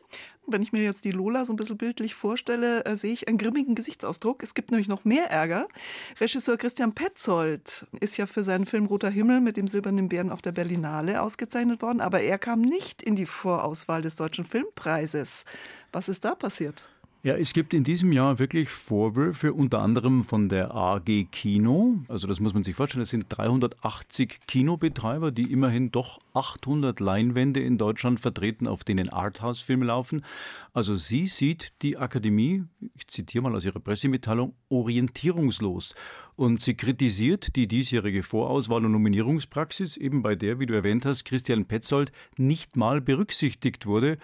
Wenn 0.48 0.62
ich 0.62 0.72
mir 0.72 0.82
jetzt 0.82 1.04
die 1.04 1.12
Lola 1.12 1.44
so 1.44 1.52
ein 1.52 1.58
bisschen 1.58 1.78
bildlich 1.78 2.16
vorstelle, 2.16 2.86
äh, 2.86 2.96
sehe 2.96 3.12
ich 3.12 3.28
einen 3.28 3.38
grimmigen 3.38 3.76
Gesichtsausdruck. 3.76 4.42
Es 4.44 4.54
gibt 4.54 4.72
nämlich 4.72 4.88
noch 4.88 5.04
mehr 5.04 5.30
Ärger. 5.30 5.68
Regisseur 6.22 6.56
Christian 6.56 6.96
Petzold 6.96 7.86
ist 8.00 8.16
ja 8.16 8.28
für 8.28 8.44
seinen 8.44 8.66
Film 8.66 8.86
Roter 8.86 9.10
Himmel 9.10 9.42
mit 9.42 9.58
dem 9.58 9.68
Silbernen 9.68 10.08
Bären 10.08 10.32
auf 10.32 10.42
der 10.42 10.54
Berlinale 10.54 11.22
ausgezeichnet 11.22 11.82
worden, 11.82 12.00
aber 12.00 12.22
er 12.22 12.38
kam 12.38 12.62
nicht 12.62 13.02
in 13.02 13.18
die 13.18 13.26
Vorauswahl 13.26 14.04
des 14.04 14.16
Deutschen 14.16 14.46
Filmpreises. 14.46 15.44
Was 15.92 16.08
ist 16.08 16.24
da 16.24 16.34
passiert? 16.34 16.86
Ja, 17.26 17.36
es 17.36 17.54
gibt 17.54 17.74
in 17.74 17.84
diesem 17.84 18.12
Jahr 18.12 18.38
wirklich 18.38 18.70
Vorwürfe, 18.70 19.52
unter 19.52 19.80
anderem 19.80 20.24
von 20.24 20.48
der 20.48 20.76
AG 20.76 21.26
Kino. 21.32 22.04
Also 22.08 22.28
das 22.28 22.40
muss 22.40 22.54
man 22.54 22.62
sich 22.62 22.76
vorstellen, 22.76 23.02
es 23.02 23.10
sind 23.10 23.26
380 23.30 24.42
Kinobetreiber, 24.46 25.32
die 25.32 25.52
immerhin 25.52 25.90
doch 25.90 26.20
800 26.36 27.00
Leinwände 27.00 27.62
in 27.62 27.80
Deutschland 27.80 28.20
vertreten, 28.20 28.68
auf 28.68 28.84
denen 28.84 29.10
Arthouse-Filme 29.10 29.86
laufen. 29.86 30.24
Also 30.72 30.94
sie 30.94 31.26
sieht 31.26 31.74
die 31.82 31.98
Akademie, 31.98 32.66
ich 32.94 33.08
zitiere 33.08 33.42
mal 33.42 33.56
aus 33.56 33.66
ihrer 33.66 33.80
Pressemitteilung, 33.80 34.54
orientierungslos. 34.70 35.96
Und 36.36 36.60
sie 36.60 36.76
kritisiert 36.76 37.56
die 37.56 37.68
diesjährige 37.68 38.22
Vorauswahl 38.22 38.86
und 38.86 38.92
Nominierungspraxis, 38.92 39.96
eben 39.98 40.22
bei 40.22 40.36
der, 40.36 40.60
wie 40.60 40.66
du 40.66 40.74
erwähnt 40.74 41.06
hast, 41.06 41.24
Christian 41.24 41.66
Petzold 41.66 42.12
nicht 42.38 42.76
mal 42.76 43.02
berücksichtigt 43.02 43.86
wurde. 43.86 44.18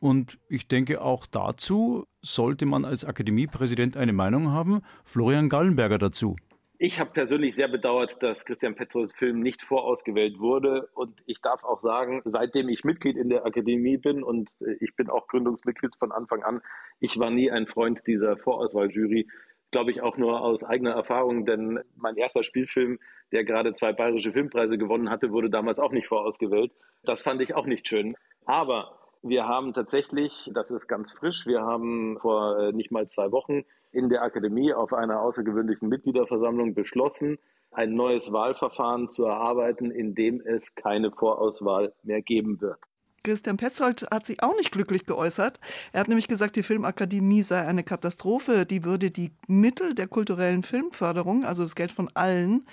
Und 0.00 0.38
ich 0.48 0.66
denke, 0.66 1.02
auch 1.02 1.26
dazu 1.26 2.06
sollte 2.22 2.66
man 2.66 2.84
als 2.84 3.04
Akademiepräsident 3.04 3.96
eine 3.96 4.14
Meinung 4.14 4.50
haben. 4.50 4.80
Florian 5.04 5.48
Gallenberger 5.48 5.98
dazu. 5.98 6.36
Ich 6.82 6.98
habe 6.98 7.10
persönlich 7.10 7.54
sehr 7.54 7.68
bedauert, 7.68 8.22
dass 8.22 8.46
Christian 8.46 8.74
Petrolls 8.74 9.12
Film 9.12 9.40
nicht 9.40 9.60
vorausgewählt 9.60 10.38
wurde. 10.38 10.88
Und 10.94 11.20
ich 11.26 11.42
darf 11.42 11.62
auch 11.62 11.78
sagen, 11.80 12.22
seitdem 12.24 12.70
ich 12.70 12.84
Mitglied 12.84 13.18
in 13.18 13.28
der 13.28 13.44
Akademie 13.44 13.98
bin 13.98 14.22
und 14.22 14.48
äh, 14.62 14.76
ich 14.80 14.96
bin 14.96 15.10
auch 15.10 15.26
Gründungsmitglied 15.26 15.94
von 15.96 16.10
Anfang 16.10 16.42
an, 16.42 16.62
ich 16.98 17.18
war 17.18 17.30
nie 17.30 17.50
ein 17.50 17.66
Freund 17.66 18.06
dieser 18.06 18.38
Vorauswahljury. 18.38 19.28
Glaube 19.70 19.90
ich 19.90 20.00
auch 20.00 20.16
nur 20.16 20.40
aus 20.40 20.64
eigener 20.64 20.92
Erfahrung, 20.92 21.44
denn 21.44 21.80
mein 21.96 22.16
erster 22.16 22.42
Spielfilm, 22.42 22.98
der 23.30 23.44
gerade 23.44 23.74
zwei 23.74 23.92
bayerische 23.92 24.32
Filmpreise 24.32 24.78
gewonnen 24.78 25.10
hatte, 25.10 25.32
wurde 25.32 25.50
damals 25.50 25.78
auch 25.78 25.92
nicht 25.92 26.08
vorausgewählt. 26.08 26.72
Das 27.04 27.20
fand 27.20 27.42
ich 27.42 27.54
auch 27.54 27.66
nicht 27.66 27.86
schön. 27.88 28.16
Aber 28.46 28.99
wir 29.22 29.46
haben 29.46 29.72
tatsächlich, 29.72 30.50
das 30.54 30.70
ist 30.70 30.86
ganz 30.86 31.12
frisch, 31.12 31.46
wir 31.46 31.62
haben 31.62 32.18
vor 32.20 32.58
äh, 32.58 32.72
nicht 32.72 32.90
mal 32.90 33.08
zwei 33.08 33.30
Wochen 33.32 33.64
in 33.92 34.08
der 34.08 34.22
Akademie 34.22 34.72
auf 34.72 34.92
einer 34.92 35.20
außergewöhnlichen 35.20 35.88
Mitgliederversammlung 35.88 36.74
beschlossen, 36.74 37.38
ein 37.72 37.94
neues 37.94 38.32
Wahlverfahren 38.32 39.10
zu 39.10 39.24
erarbeiten, 39.24 39.90
in 39.90 40.14
dem 40.14 40.40
es 40.40 40.74
keine 40.74 41.10
Vorauswahl 41.10 41.92
mehr 42.02 42.22
geben 42.22 42.60
wird. 42.60 42.78
Christian 43.22 43.58
Petzold 43.58 44.06
hat 44.10 44.26
sich 44.26 44.42
auch 44.42 44.56
nicht 44.56 44.72
glücklich 44.72 45.04
geäußert. 45.04 45.60
Er 45.92 46.00
hat 46.00 46.08
nämlich 46.08 46.26
gesagt, 46.26 46.56
die 46.56 46.62
Filmakademie 46.62 47.42
sei 47.42 47.66
eine 47.66 47.84
Katastrophe. 47.84 48.64
Die 48.64 48.84
würde 48.84 49.10
die 49.10 49.32
Mittel 49.46 49.94
der 49.94 50.08
kulturellen 50.08 50.62
Filmförderung, 50.62 51.44
also 51.44 51.62
das 51.62 51.74
Geld 51.74 51.92
von 51.92 52.08
allen, 52.14 52.66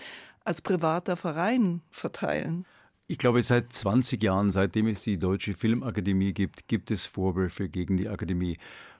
als 0.46 0.62
privater 0.62 1.18
Verein 1.18 1.82
verteilen. 1.92 2.66
Ich 3.09 3.17
glaube, 3.17 3.41
seit 3.41 3.71
20 3.71 4.21
Jahren, 4.21 4.49
seitdem 4.49 4.87
es 4.87 5.01
die 5.01 5.17
Deutsche 5.17 5.53
Filmakademie 5.53 6.33
gibt, 6.33 6.67
gibt 6.67 6.91
es 6.91 7.05
Vorwürfe 7.05 7.69
gegen 7.69 7.95
die 7.95 8.09
Akademie. 8.09 8.57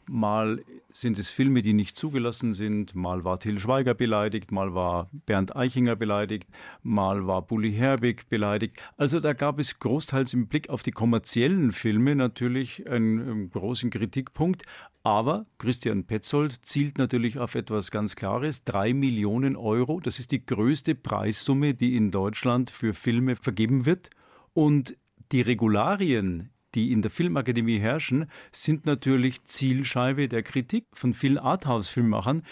Mal 0.10 0.64
sind 0.90 1.20
es 1.20 1.32
Filme, 1.32 1.62
die 1.62 1.74
nicht 1.74 1.98
zugelassen 1.98 2.54
sind, 2.54 2.96
mal 2.96 3.24
war 3.24 3.40
Till 3.40 3.60
Schweiger 3.60 3.94
beleidigt, 3.94 4.52
mal 4.52 4.74
war 4.74 5.10
Bernd 5.26 5.56
Eichinger 5.56 5.96
beleidigt, 5.96 6.48
mal 6.82 7.28
war 7.28 7.42
Bully 7.42 7.74
Herbig 7.74 8.30
beleidigt. 8.30 8.82
Also 8.96 9.20
da 9.20 9.34
gab 9.34 9.60
es 9.60 9.80
großteils 9.80 10.34
im 10.34 10.48
Blick 10.48 10.70
auf 10.70 10.82
die 10.82 10.92
kommerziellen 10.92 11.74
Filme 11.74 12.16
natürlich 12.16 12.88
einen, 12.90 13.20
einen 13.20 13.50
großen 13.50 13.90
Kritikpunkt. 13.90 14.64
Aber 15.04 15.46
Christian 15.58 16.06
Petzold 16.06 16.66
zielt 16.66 16.98
natürlich 16.98 17.38
auf 17.40 17.56
etwas 17.56 17.92
ganz 17.92 18.16
Klares. 18.16 18.64
Drei 18.64 18.94
Millionen 18.94 19.56
Euro, 19.56 20.00
das 20.00 20.20
ist 20.20 20.32
die 20.32 20.46
größte 20.46 20.96
Preissumme, 20.96 21.74
die 21.74 21.96
in 21.96 22.12
Deutschland 22.12 22.70
für 22.70 22.94
Filme 22.94 23.36
vergeben 23.36 23.86
wird. 23.86 24.10
Und 24.54 24.98
die 25.32 25.42
Regularien, 25.42 26.50
die 26.78 26.92
in 26.92 27.02
der 27.02 27.10
Filmakademie 27.10 27.80
herrschen, 27.80 28.28
sind 28.52 28.86
natürlich 28.86 29.44
Zielscheibe 29.46 30.28
der 30.28 30.44
Kritik 30.44 30.86
von 30.94 31.16
vielen 31.16 31.40
Arthouse-Filmemachern, 31.40 32.44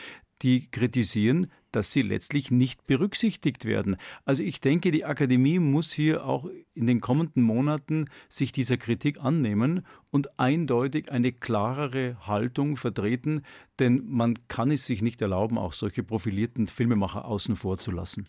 die 0.41 0.67
kritisieren, 0.71 1.45
dass 1.71 1.91
sie 1.91 2.01
letztlich 2.01 2.49
nicht 2.49 2.87
berücksichtigt 2.87 3.65
werden. 3.65 3.97
Also 4.23 4.41
ich 4.41 4.61
denke, 4.61 4.89
die 4.89 5.05
Akademie 5.05 5.59
muss 5.59 5.91
hier 5.91 6.25
auch 6.25 6.49
in 6.73 6.87
den 6.87 7.01
kommenden 7.01 7.43
Monaten 7.43 8.09
sich 8.27 8.51
dieser 8.51 8.77
Kritik 8.77 9.19
annehmen 9.19 9.85
und 10.09 10.39
eindeutig 10.39 11.11
eine 11.11 11.31
klarere 11.31 12.17
Haltung 12.25 12.77
vertreten, 12.77 13.43
denn 13.77 14.05
man 14.07 14.33
kann 14.47 14.71
es 14.71 14.87
sich 14.87 15.03
nicht 15.03 15.21
erlauben, 15.21 15.59
auch 15.59 15.73
solche 15.73 16.01
profilierten 16.01 16.65
Filmemacher 16.65 17.25
außen 17.25 17.55
vor 17.55 17.77
zu 17.77 17.91
lassen. 17.91 18.23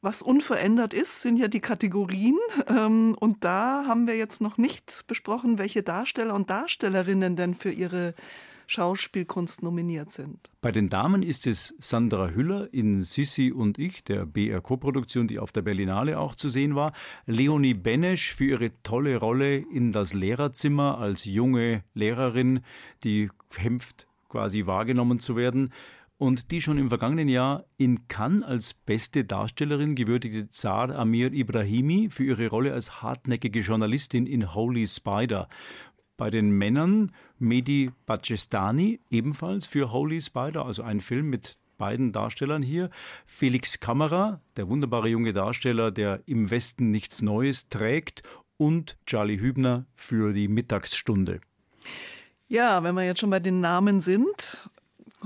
Was 0.00 0.22
unverändert 0.22 0.94
ist, 0.94 1.20
sind 1.20 1.38
ja 1.38 1.48
die 1.48 1.60
Kategorien. 1.60 2.38
Ähm, 2.68 3.16
und 3.18 3.44
da 3.44 3.84
haben 3.86 4.06
wir 4.06 4.16
jetzt 4.16 4.40
noch 4.40 4.58
nicht 4.58 5.04
besprochen, 5.06 5.58
welche 5.58 5.82
Darsteller 5.82 6.34
und 6.34 6.50
Darstellerinnen 6.50 7.36
denn 7.36 7.54
für 7.54 7.70
ihre 7.70 8.14
Schauspielkunst 8.66 9.62
nominiert 9.62 10.12
sind. 10.12 10.50
Bei 10.60 10.72
den 10.72 10.88
Damen 10.88 11.22
ist 11.22 11.46
es 11.46 11.74
Sandra 11.78 12.30
Hüller 12.30 12.72
in 12.72 13.00
Sissi 13.00 13.52
und 13.52 13.78
ich, 13.78 14.02
der 14.04 14.26
BR-Koproduktion, 14.26 15.28
die 15.28 15.38
auf 15.38 15.52
der 15.52 15.62
Berlinale 15.62 16.18
auch 16.18 16.34
zu 16.34 16.50
sehen 16.50 16.74
war. 16.74 16.92
Leonie 17.26 17.74
Benesch 17.74 18.34
für 18.34 18.44
ihre 18.44 18.70
tolle 18.82 19.16
Rolle 19.18 19.56
in 19.56 19.92
das 19.92 20.14
Lehrerzimmer 20.14 20.98
als 20.98 21.24
junge 21.24 21.84
Lehrerin, 21.94 22.60
die 23.04 23.30
kämpft 23.50 24.08
quasi 24.28 24.66
wahrgenommen 24.66 25.20
zu 25.20 25.36
werden 25.36 25.72
und 26.18 26.50
die 26.50 26.62
schon 26.62 26.78
im 26.78 26.88
vergangenen 26.88 27.28
Jahr 27.28 27.64
in 27.76 28.08
Cannes 28.08 28.44
als 28.44 28.74
beste 28.74 29.24
Darstellerin 29.24 29.94
gewürdigte 29.94 30.48
Zar 30.48 30.90
Amir 30.94 31.32
Ibrahimi 31.32 32.08
für 32.10 32.24
ihre 32.24 32.48
Rolle 32.48 32.72
als 32.72 33.02
hartnäckige 33.02 33.60
Journalistin 33.60 34.26
in 34.26 34.54
Holy 34.54 34.86
Spider. 34.86 35.48
Bei 36.16 36.30
den 36.30 36.50
Männern 36.50 37.12
Mehdi 37.38 37.90
Bacestani 38.06 39.00
ebenfalls 39.10 39.66
für 39.66 39.92
Holy 39.92 40.20
Spider, 40.20 40.64
also 40.64 40.82
ein 40.82 41.00
Film 41.00 41.28
mit 41.28 41.58
beiden 41.76 42.12
Darstellern 42.12 42.62
hier. 42.62 42.90
Felix 43.26 43.80
Kammerer, 43.80 44.40
der 44.56 44.68
wunderbare 44.68 45.08
junge 45.08 45.34
Darsteller, 45.34 45.90
der 45.90 46.22
im 46.26 46.50
Westen 46.50 46.90
nichts 46.90 47.20
Neues 47.20 47.68
trägt. 47.68 48.22
Und 48.56 48.96
Charlie 49.04 49.38
Hübner 49.38 49.84
für 49.94 50.32
die 50.32 50.48
Mittagsstunde. 50.48 51.42
Ja, 52.48 52.82
wenn 52.82 52.94
wir 52.94 53.04
jetzt 53.04 53.20
schon 53.20 53.28
bei 53.28 53.40
den 53.40 53.60
Namen 53.60 54.00
sind, 54.00 54.70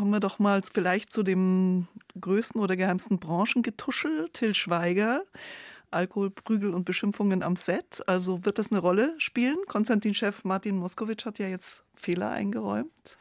Kommen 0.00 0.12
wir 0.12 0.20
doch 0.20 0.38
mal 0.38 0.62
vielleicht 0.62 1.12
zu 1.12 1.22
dem 1.22 1.86
größten 2.18 2.58
oder 2.58 2.74
geheimsten 2.74 3.18
Branchengetuschel, 3.18 4.30
Till 4.32 4.54
Schweiger. 4.54 5.24
Alkohol, 5.90 6.30
Prügel 6.30 6.72
und 6.72 6.86
Beschimpfungen 6.86 7.42
am 7.42 7.54
Set. 7.54 8.02
Also 8.06 8.42
wird 8.46 8.58
das 8.58 8.72
eine 8.72 8.80
Rolle 8.80 9.14
spielen? 9.18 9.58
Konstantin-Chef 9.66 10.42
Martin 10.44 10.78
Moskowitsch 10.78 11.26
hat 11.26 11.38
ja 11.38 11.48
jetzt 11.48 11.84
Fehler 11.94 12.30
eingeräumt. 12.30 13.18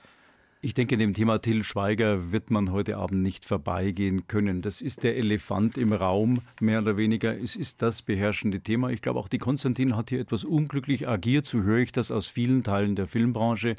Ich 0.61 0.73
denke, 0.73 0.97
dem 0.97 1.13
Thema 1.13 1.39
Till 1.39 1.63
Schweiger 1.63 2.33
wird 2.33 2.51
man 2.51 2.73
heute 2.73 2.97
Abend 2.97 3.21
nicht 3.21 3.45
vorbeigehen 3.45 4.27
können. 4.27 4.61
Das 4.61 4.81
ist 4.81 5.03
der 5.03 5.15
Elefant 5.15 5.77
im 5.77 5.93
Raum, 5.93 6.41
mehr 6.59 6.81
oder 6.81 6.97
weniger. 6.97 7.33
Es 7.33 7.55
ist 7.55 7.81
das 7.81 8.01
beherrschende 8.01 8.59
Thema. 8.59 8.89
Ich 8.89 9.01
glaube, 9.01 9.21
auch 9.21 9.29
die 9.29 9.37
Konstantin 9.37 9.95
hat 9.95 10.09
hier 10.09 10.19
etwas 10.19 10.43
unglücklich 10.43 11.07
agiert. 11.07 11.45
So 11.45 11.61
höre 11.61 11.77
ich 11.77 11.93
das 11.93 12.11
aus 12.11 12.27
vielen 12.27 12.63
Teilen 12.63 12.97
der 12.97 13.07
Filmbranche. 13.07 13.77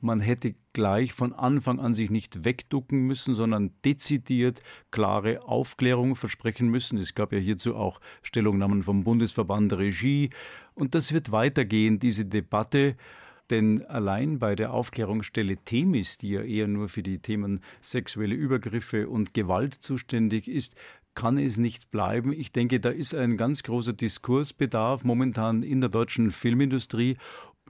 Man 0.00 0.20
hätte 0.20 0.54
gleich 0.72 1.12
von 1.12 1.32
Anfang 1.32 1.80
an 1.80 1.94
sich 1.94 2.10
nicht 2.10 2.44
wegducken 2.44 3.08
müssen, 3.08 3.34
sondern 3.34 3.72
dezidiert 3.84 4.62
klare 4.92 5.42
Aufklärung 5.48 6.14
versprechen 6.14 6.68
müssen. 6.68 6.96
Es 6.98 7.16
gab 7.16 7.32
ja 7.32 7.40
hierzu 7.40 7.74
auch 7.74 8.00
Stellungnahmen 8.22 8.84
vom 8.84 9.02
Bundesverband 9.02 9.72
Regie. 9.72 10.30
Und 10.74 10.94
das 10.94 11.12
wird 11.12 11.32
weitergehen, 11.32 11.98
diese 11.98 12.24
Debatte. 12.24 12.94
Denn 13.50 13.84
allein 13.86 14.38
bei 14.38 14.54
der 14.54 14.72
Aufklärungsstelle 14.72 15.56
Themis, 15.58 16.18
die 16.18 16.30
ja 16.30 16.42
eher 16.42 16.68
nur 16.68 16.88
für 16.88 17.02
die 17.02 17.18
Themen 17.18 17.60
sexuelle 17.80 18.34
Übergriffe 18.34 19.08
und 19.08 19.34
Gewalt 19.34 19.74
zuständig 19.74 20.48
ist, 20.48 20.76
kann 21.14 21.36
es 21.38 21.58
nicht 21.58 21.90
bleiben. 21.90 22.32
Ich 22.32 22.52
denke, 22.52 22.80
da 22.80 22.90
ist 22.90 23.14
ein 23.14 23.36
ganz 23.36 23.62
großer 23.64 23.92
Diskursbedarf 23.92 25.04
momentan 25.04 25.62
in 25.62 25.80
der 25.80 25.90
deutschen 25.90 26.30
Filmindustrie. 26.30 27.16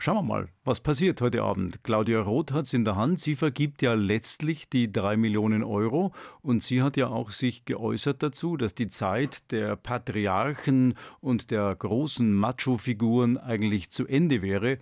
Schauen 0.02 0.16
wir 0.16 0.22
mal, 0.22 0.48
was 0.64 0.80
passiert 0.80 1.20
heute 1.20 1.42
Abend. 1.42 1.84
Claudia 1.84 2.20
Roth 2.20 2.52
hat 2.52 2.64
es 2.64 2.72
in 2.72 2.86
der 2.86 2.96
Hand. 2.96 3.18
Sie 3.18 3.36
vergibt 3.36 3.82
ja 3.82 3.92
letztlich 3.92 4.68
die 4.68 4.90
drei 4.90 5.18
Millionen 5.18 5.62
Euro 5.62 6.14
und 6.40 6.62
sie 6.62 6.80
hat 6.80 6.96
ja 6.96 7.08
auch 7.08 7.30
sich 7.30 7.66
geäußert 7.66 8.22
dazu, 8.22 8.56
dass 8.56 8.74
die 8.74 8.88
Zeit 8.88 9.50
der 9.52 9.76
Patriarchen 9.76 10.94
und 11.20 11.50
der 11.50 11.74
großen 11.74 12.32
Macho-Figuren 12.32 13.36
eigentlich 13.36 13.90
zu 13.90 14.06
Ende 14.06 14.40
wäre. 14.40 14.78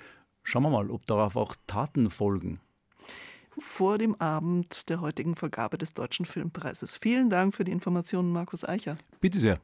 Schauen 0.49 0.63
wir 0.63 0.71
mal, 0.71 0.91
ob 0.91 1.05
darauf 1.05 1.37
auch 1.37 1.55
Taten 1.67 2.09
folgen. 2.09 2.59
Vor 3.59 3.99
dem 3.99 4.15
Abend 4.19 4.89
der 4.89 5.03
heutigen 5.03 5.37
Vergabe 5.37 5.77
des 5.77 5.93
Deutschen 5.93 6.25
Filmpreises. 6.25 6.97
Vielen 6.97 7.29
Dank 7.29 7.55
für 7.55 7.65
die 7.65 7.71
Informationen, 7.71 8.33
Markus 8.33 8.67
Eicher. 8.67 8.97
Bitte 9.21 9.39
sehr. 9.39 9.61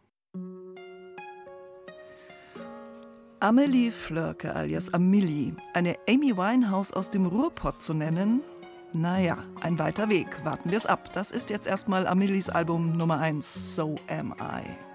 Amelie 3.41 3.91
Flörke 3.91 4.55
alias 4.55 4.93
Amelie, 4.93 5.55
eine 5.73 5.97
Amy 6.07 6.37
Winehouse 6.37 6.93
aus 6.93 7.09
dem 7.09 7.25
Ruhrpott 7.25 7.83
zu 7.83 7.95
nennen, 7.95 8.43
naja, 8.93 9.39
ein 9.63 9.79
weiter 9.79 10.11
Weg. 10.11 10.45
Warten 10.45 10.71
wir 10.71 10.77
es 10.77 10.85
ab. 10.85 11.09
Das 11.15 11.31
ist 11.31 11.49
jetzt 11.49 11.67
erstmal 11.67 12.07
Amelies 12.07 12.51
Album 12.51 12.93
Nummer 12.93 13.21
1, 13.21 13.75
So 13.75 13.97
Am 14.07 14.35
I. 14.39 14.94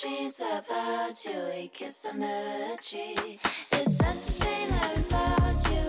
dreams 0.00 0.40
about 0.40 1.24
you, 1.24 1.32
a 1.52 1.70
kiss 1.72 2.04
under 2.04 2.24
a 2.24 2.76
tree. 2.80 3.38
It's 3.72 3.96
such 3.96 4.28
a 4.28 4.44
shame 4.44 4.70
we 4.70 5.02
found 5.02 5.66
you 5.66 5.87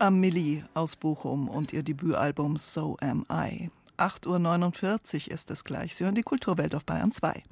Amelie 0.00 0.64
aus 0.72 0.96
Bochum 0.96 1.46
und 1.46 1.74
ihr 1.74 1.82
Debütalbum 1.82 2.56
So 2.56 2.96
Am 3.02 3.26
I. 3.30 3.70
8.49 3.98 5.26
Uhr 5.26 5.34
ist 5.34 5.50
es 5.50 5.62
gleich. 5.62 5.94
Sie 5.94 6.04
hören 6.04 6.14
die 6.14 6.22
Kulturwelt 6.22 6.74
auf 6.74 6.86
Bayern 6.86 7.12
2. 7.12 7.44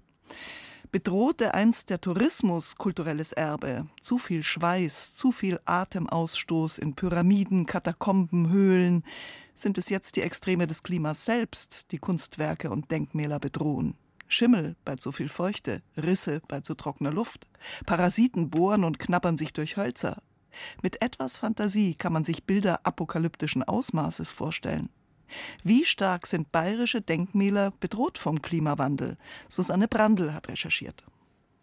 Bedrohte 0.90 1.52
einst 1.52 1.90
der 1.90 2.00
Tourismus 2.00 2.76
kulturelles 2.76 3.34
Erbe? 3.34 3.86
Zu 4.00 4.16
viel 4.16 4.42
Schweiß, 4.42 5.14
zu 5.14 5.30
viel 5.30 5.60
Atemausstoß 5.66 6.78
in 6.78 6.94
Pyramiden, 6.94 7.66
Katakomben, 7.66 8.48
Höhlen? 8.48 9.04
Sind 9.54 9.76
es 9.76 9.90
jetzt 9.90 10.16
die 10.16 10.22
Extreme 10.22 10.66
des 10.66 10.82
Klimas 10.82 11.26
selbst, 11.26 11.92
die 11.92 11.98
Kunstwerke 11.98 12.70
und 12.70 12.90
Denkmäler 12.90 13.40
bedrohen? 13.40 13.94
Schimmel 14.26 14.74
bei 14.86 14.96
zu 14.96 15.12
viel 15.12 15.28
Feuchte, 15.28 15.82
Risse 15.98 16.40
bei 16.48 16.62
zu 16.62 16.74
trockener 16.74 17.12
Luft. 17.12 17.46
Parasiten 17.84 18.48
bohren 18.48 18.84
und 18.84 18.98
knabbern 18.98 19.36
sich 19.36 19.52
durch 19.52 19.76
Hölzer. 19.76 20.22
Mit 20.82 21.02
etwas 21.02 21.36
Fantasie 21.36 21.94
kann 21.94 22.12
man 22.12 22.24
sich 22.24 22.44
Bilder 22.44 22.80
apokalyptischen 22.84 23.62
Ausmaßes 23.62 24.30
vorstellen. 24.30 24.88
Wie 25.62 25.84
stark 25.84 26.26
sind 26.26 26.52
bayerische 26.52 27.00
Denkmäler 27.00 27.72
bedroht 27.80 28.18
vom 28.18 28.40
Klimawandel? 28.40 29.16
Susanne 29.48 29.88
Brandl 29.88 30.32
hat 30.32 30.48
recherchiert. 30.48 31.04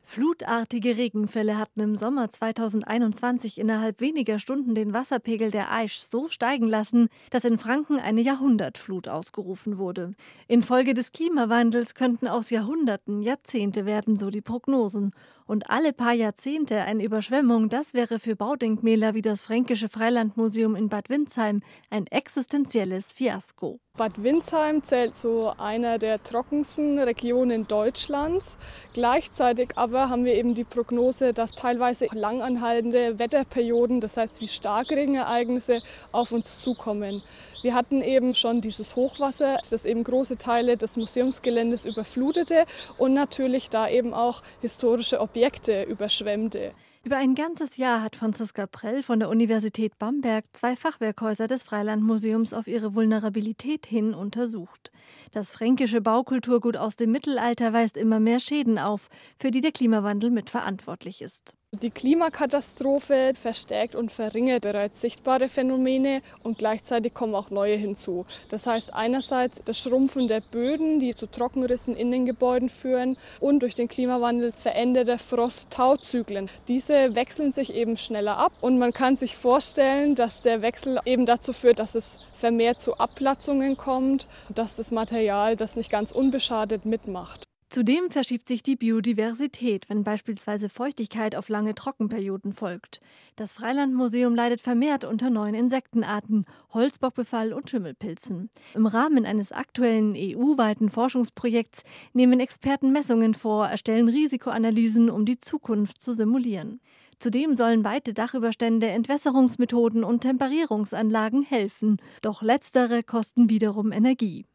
Flutartige 0.08 0.98
Regenfälle 0.98 1.58
hatten 1.58 1.80
im 1.80 1.96
Sommer 1.96 2.30
2021 2.30 3.58
innerhalb 3.58 4.02
weniger 4.02 4.38
Stunden 4.38 4.76
den 4.76 4.94
Wasserpegel 4.94 5.50
der 5.50 5.72
Aisch 5.72 6.00
so 6.00 6.30
steigen 6.30 6.68
lassen, 6.68 7.10
dass 7.32 7.44
in 7.44 7.58
Franken 7.58 8.00
eine 8.00 8.22
Jahrhundertflut 8.22 9.08
ausgerufen 9.08 9.80
wurde. 9.80 10.14
Infolge 10.48 10.94
des 10.94 11.12
Klimawandels 11.12 11.96
könnten 11.96 12.28
aus 12.28 12.52
Jahrhunderten 12.52 13.24
Jahrzehnte 13.24 13.88
werden, 13.88 14.16
so 14.16 14.30
die 14.30 14.42
Prognosen. 14.42 15.12
Und 15.48 15.70
alle 15.70 15.94
paar 15.94 16.14
Jahrzehnte 16.14 16.82
eine 16.82 17.04
Überschwemmung, 17.04 17.70
das 17.70 17.94
wäre 17.94 18.20
für 18.20 18.36
Baudenkmäler 18.36 19.14
wie 19.14 19.22
das 19.22 19.44
Fränkische 19.44 19.90
Freilandmuseum 19.90 20.76
in 20.76 20.90
Bad 20.90 21.10
Windsheim 21.10 21.62
ein 21.92 22.08
existenzielles 22.08 23.14
Fiasko. 23.14 23.80
Bad 23.96 24.24
Windsheim 24.24 24.84
zählt 24.84 25.14
zu 25.14 25.58
einer 25.60 26.00
der 26.00 26.22
trockensten 26.24 26.98
Regionen 26.98 27.68
Deutschlands. 27.68 28.58
Gleichzeitig 28.94 29.78
aber 29.78 30.10
haben 30.10 30.26
wir 30.26 30.34
eben 30.34 30.56
die 30.56 30.64
Prognose, 30.64 31.32
dass 31.32 31.52
teilweise 31.52 32.08
langanhaltende 32.12 33.20
Wetterperioden, 33.20 34.02
das 34.02 34.18
heißt 34.18 34.42
wie 34.42 34.48
Starkregenereignisse, 34.48 35.82
auf 36.12 36.32
uns 36.32 36.60
zukommen. 36.60 37.22
Wir 37.66 37.74
hatten 37.74 38.04
eben 38.04 38.36
schon 38.36 38.62
dieses 38.62 38.96
Hochwasser, 38.96 39.60
das 39.72 39.88
eben 39.88 40.04
große 40.04 40.38
Teile 40.38 40.78
des 40.78 40.98
Museumsgeländes 40.98 41.86
überflutete 41.86 42.66
und 43.00 43.16
natürlich 43.16 43.72
da 43.72 43.90
eben 43.90 44.14
auch 44.14 44.44
historische 44.62 45.20
Objekte 45.20 45.82
überschwemmte. 45.82 46.74
Über 47.04 47.18
ein 47.18 47.34
ganzes 47.34 47.78
Jahr 47.78 48.04
hat 48.04 48.16
Franziska 48.16 48.68
Prell 48.68 49.02
von 49.02 49.18
der 49.18 49.30
Universität 49.30 49.98
Bamberg 49.98 50.46
zwei 50.54 50.76
Fachwerkhäuser 50.76 51.48
des 51.48 51.64
Freilandmuseums 51.64 52.54
auf 52.54 52.68
ihre 52.68 52.94
Vulnerabilität 52.94 53.88
hin 53.88 54.14
untersucht. 54.14 54.92
Das 55.32 55.52
fränkische 55.52 56.02
Baukulturgut 56.02 56.78
aus 56.78 56.98
dem 56.98 57.12
Mittelalter 57.12 57.74
weist 57.74 57.98
immer 57.98 58.20
mehr 58.20 58.40
Schäden 58.40 58.78
auf, 58.78 59.10
für 59.40 59.50
die 59.50 59.62
der 59.62 59.72
Klimawandel 59.72 60.30
mitverantwortlich 60.30 61.24
ist. 61.24 61.56
Die 61.82 61.90
Klimakatastrophe 61.90 63.34
verstärkt 63.34 63.96
und 63.96 64.10
verringert 64.10 64.62
bereits 64.62 65.02
sichtbare 65.02 65.50
Phänomene 65.50 66.22
und 66.42 66.58
gleichzeitig 66.58 67.14
kommen 67.14 67.36
auch 67.36 67.50
neue 67.50 67.76
hinzu. 67.76 68.26
Das 68.50 68.66
heißt 68.66 68.94
einerseits 68.94 69.62
das 69.66 69.80
Schrumpfen 69.80 70.30
der 70.30 70.42
Böden, 70.52 71.00
die 71.00 71.16
zu 71.16 71.28
Trockenrissen 71.28 71.96
in 71.96 72.12
den 72.12 72.26
Gebäuden 72.26 72.70
führen 72.70 73.18
und 73.42 73.60
durch 73.60 73.76
den 73.76 73.90
Klimawandel 73.90 74.54
veränderte 74.56 75.18
Frost-Tau-Zyklen. 75.18 76.50
Diese 76.70 77.16
wechseln 77.16 77.52
sich 77.52 77.74
eben 77.74 77.98
schneller 77.98 78.38
ab 78.38 78.54
und 78.62 78.78
man 78.78 78.94
kann 78.94 79.18
sich 79.18 79.36
vorstellen, 79.36 80.16
dass 80.16 80.42
der 80.42 80.62
Wechsel 80.62 81.00
eben 81.04 81.26
dazu 81.26 81.52
führt, 81.52 81.80
dass 81.80 81.96
es 81.96 82.20
vermehrt 82.34 82.80
zu 82.80 82.98
Abplatzungen 82.98 83.76
kommt, 83.76 84.28
dass 84.50 84.78
das 84.78 84.92
Material 84.92 85.58
das 85.58 85.76
nicht 85.76 85.90
ganz 85.90 86.14
unbeschadet 86.14 86.86
mitmacht. 86.86 87.46
Zudem 87.76 88.10
verschiebt 88.10 88.48
sich 88.48 88.64
die 88.64 88.78
Biodiversität, 88.78 89.90
wenn 89.90 90.06
beispielsweise 90.06 90.70
Feuchtigkeit 90.70 91.36
auf 91.36 91.50
lange 91.50 91.76
Trockenperioden 91.76 92.54
folgt. 92.54 93.02
Das 93.36 93.54
Freilandmuseum 93.54 94.34
leidet 94.34 94.62
vermehrt 94.62 95.04
unter 95.04 95.30
neuen 95.30 95.56
Insektenarten, 95.56 96.46
Holzbockbefall 96.74 97.52
und 97.52 97.70
Schimmelpilzen. 97.70 98.50
Im 98.76 98.86
Rahmen 98.86 99.26
eines 99.26 99.52
aktuellen 99.52 100.14
EU-weiten 100.16 100.90
Forschungsprojekts 100.90 101.84
nehmen 102.14 102.40
Experten 102.40 102.94
Messungen 102.94 103.34
vor, 103.34 103.68
erstellen 103.68 104.08
Risikoanalysen, 104.08 105.10
um 105.10 105.26
die 105.26 105.40
Zukunft 105.40 106.02
zu 106.02 106.14
simulieren. 106.14 106.80
Zudem 107.20 107.58
sollen 107.58 107.84
weite 107.84 108.14
Dachüberstände, 108.14 108.88
Entwässerungsmethoden 108.88 110.06
und 110.06 110.22
Temperierungsanlagen 110.22 111.44
helfen, 111.44 111.98
doch 112.22 112.42
letztere 112.42 113.04
kosten 113.04 113.50
wiederum 113.50 113.92
Energie. 113.92 114.46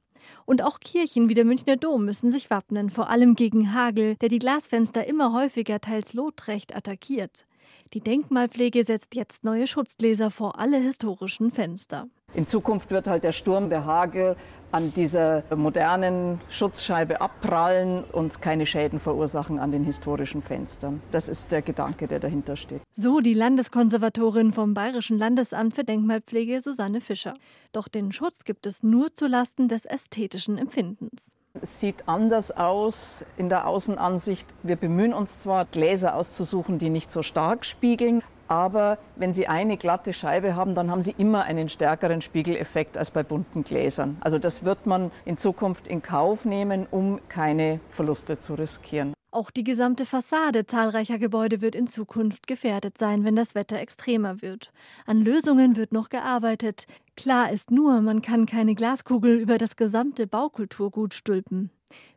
Und 0.44 0.62
auch 0.62 0.80
Kirchen 0.80 1.28
wie 1.28 1.34
der 1.34 1.44
Münchner 1.44 1.76
Dom 1.76 2.04
müssen 2.04 2.30
sich 2.30 2.50
wappnen, 2.50 2.90
vor 2.90 3.10
allem 3.10 3.34
gegen 3.34 3.74
Hagel, 3.74 4.16
der 4.16 4.28
die 4.28 4.38
Glasfenster 4.38 5.06
immer 5.06 5.32
häufiger 5.32 5.80
teils 5.80 6.14
lotrecht 6.14 6.74
attackiert. 6.74 7.46
Die 7.92 8.00
Denkmalpflege 8.00 8.84
setzt 8.84 9.16
jetzt 9.16 9.42
neue 9.42 9.66
Schutzgläser 9.66 10.30
vor 10.30 10.60
alle 10.60 10.76
historischen 10.76 11.50
Fenster. 11.50 12.06
In 12.34 12.46
Zukunft 12.46 12.92
wird 12.92 13.08
halt 13.08 13.24
der 13.24 13.32
Sturm, 13.32 13.68
der 13.68 13.84
Hagel 13.84 14.36
an 14.70 14.94
dieser 14.94 15.42
modernen 15.56 16.40
Schutzscheibe 16.48 17.20
abprallen 17.20 18.04
und 18.04 18.40
keine 18.40 18.64
Schäden 18.66 19.00
verursachen 19.00 19.58
an 19.58 19.72
den 19.72 19.82
historischen 19.82 20.40
Fenstern. 20.40 21.02
Das 21.10 21.28
ist 21.28 21.50
der 21.50 21.62
Gedanke, 21.62 22.06
der 22.06 22.20
dahinter 22.20 22.54
steht. 22.54 22.80
So 22.94 23.18
die 23.18 23.34
Landeskonservatorin 23.34 24.52
vom 24.52 24.72
Bayerischen 24.72 25.18
Landesamt 25.18 25.74
für 25.74 25.82
Denkmalpflege 25.82 26.60
Susanne 26.60 27.00
Fischer. 27.00 27.34
Doch 27.72 27.88
den 27.88 28.12
Schutz 28.12 28.44
gibt 28.44 28.66
es 28.66 28.84
nur 28.84 29.12
zulasten 29.12 29.66
des 29.66 29.84
ästhetischen 29.84 30.58
Empfindens. 30.58 31.34
Es 31.62 31.80
sieht 31.80 32.08
anders 32.08 32.52
aus 32.52 33.24
in 33.36 33.48
der 33.48 33.66
Außenansicht. 33.66 34.46
Wir 34.62 34.76
bemühen 34.76 35.12
uns 35.12 35.40
zwar, 35.40 35.64
Gläser 35.64 36.14
auszusuchen, 36.14 36.78
die 36.78 36.90
nicht 36.90 37.10
so 37.10 37.22
stark 37.22 37.66
spiegeln, 37.66 38.22
aber 38.46 38.98
wenn 39.16 39.34
Sie 39.34 39.48
eine 39.48 39.76
glatte 39.76 40.12
Scheibe 40.12 40.54
haben, 40.54 40.74
dann 40.74 40.92
haben 40.92 41.02
Sie 41.02 41.14
immer 41.18 41.42
einen 41.42 41.68
stärkeren 41.68 42.22
Spiegeleffekt 42.22 42.96
als 42.96 43.10
bei 43.10 43.24
bunten 43.24 43.64
Gläsern. 43.64 44.16
Also 44.20 44.38
das 44.38 44.64
wird 44.64 44.86
man 44.86 45.10
in 45.24 45.36
Zukunft 45.36 45.88
in 45.88 46.02
Kauf 46.02 46.44
nehmen, 46.44 46.86
um 46.90 47.20
keine 47.28 47.80
Verluste 47.88 48.38
zu 48.38 48.54
riskieren. 48.54 49.12
Auch 49.32 49.52
die 49.52 49.62
gesamte 49.62 50.06
Fassade 50.06 50.66
zahlreicher 50.66 51.18
Gebäude 51.18 51.60
wird 51.60 51.76
in 51.76 51.86
Zukunft 51.86 52.48
gefährdet 52.48 52.98
sein, 52.98 53.24
wenn 53.24 53.36
das 53.36 53.54
Wetter 53.54 53.78
extremer 53.78 54.42
wird. 54.42 54.72
An 55.06 55.20
Lösungen 55.20 55.76
wird 55.76 55.92
noch 55.92 56.08
gearbeitet. 56.08 56.88
Klar 57.16 57.52
ist 57.52 57.70
nur, 57.70 58.00
man 58.00 58.22
kann 58.22 58.46
keine 58.46 58.74
Glaskugel 58.74 59.38
über 59.38 59.56
das 59.56 59.76
gesamte 59.76 60.26
Baukulturgut 60.26 61.14
stülpen. 61.14 61.70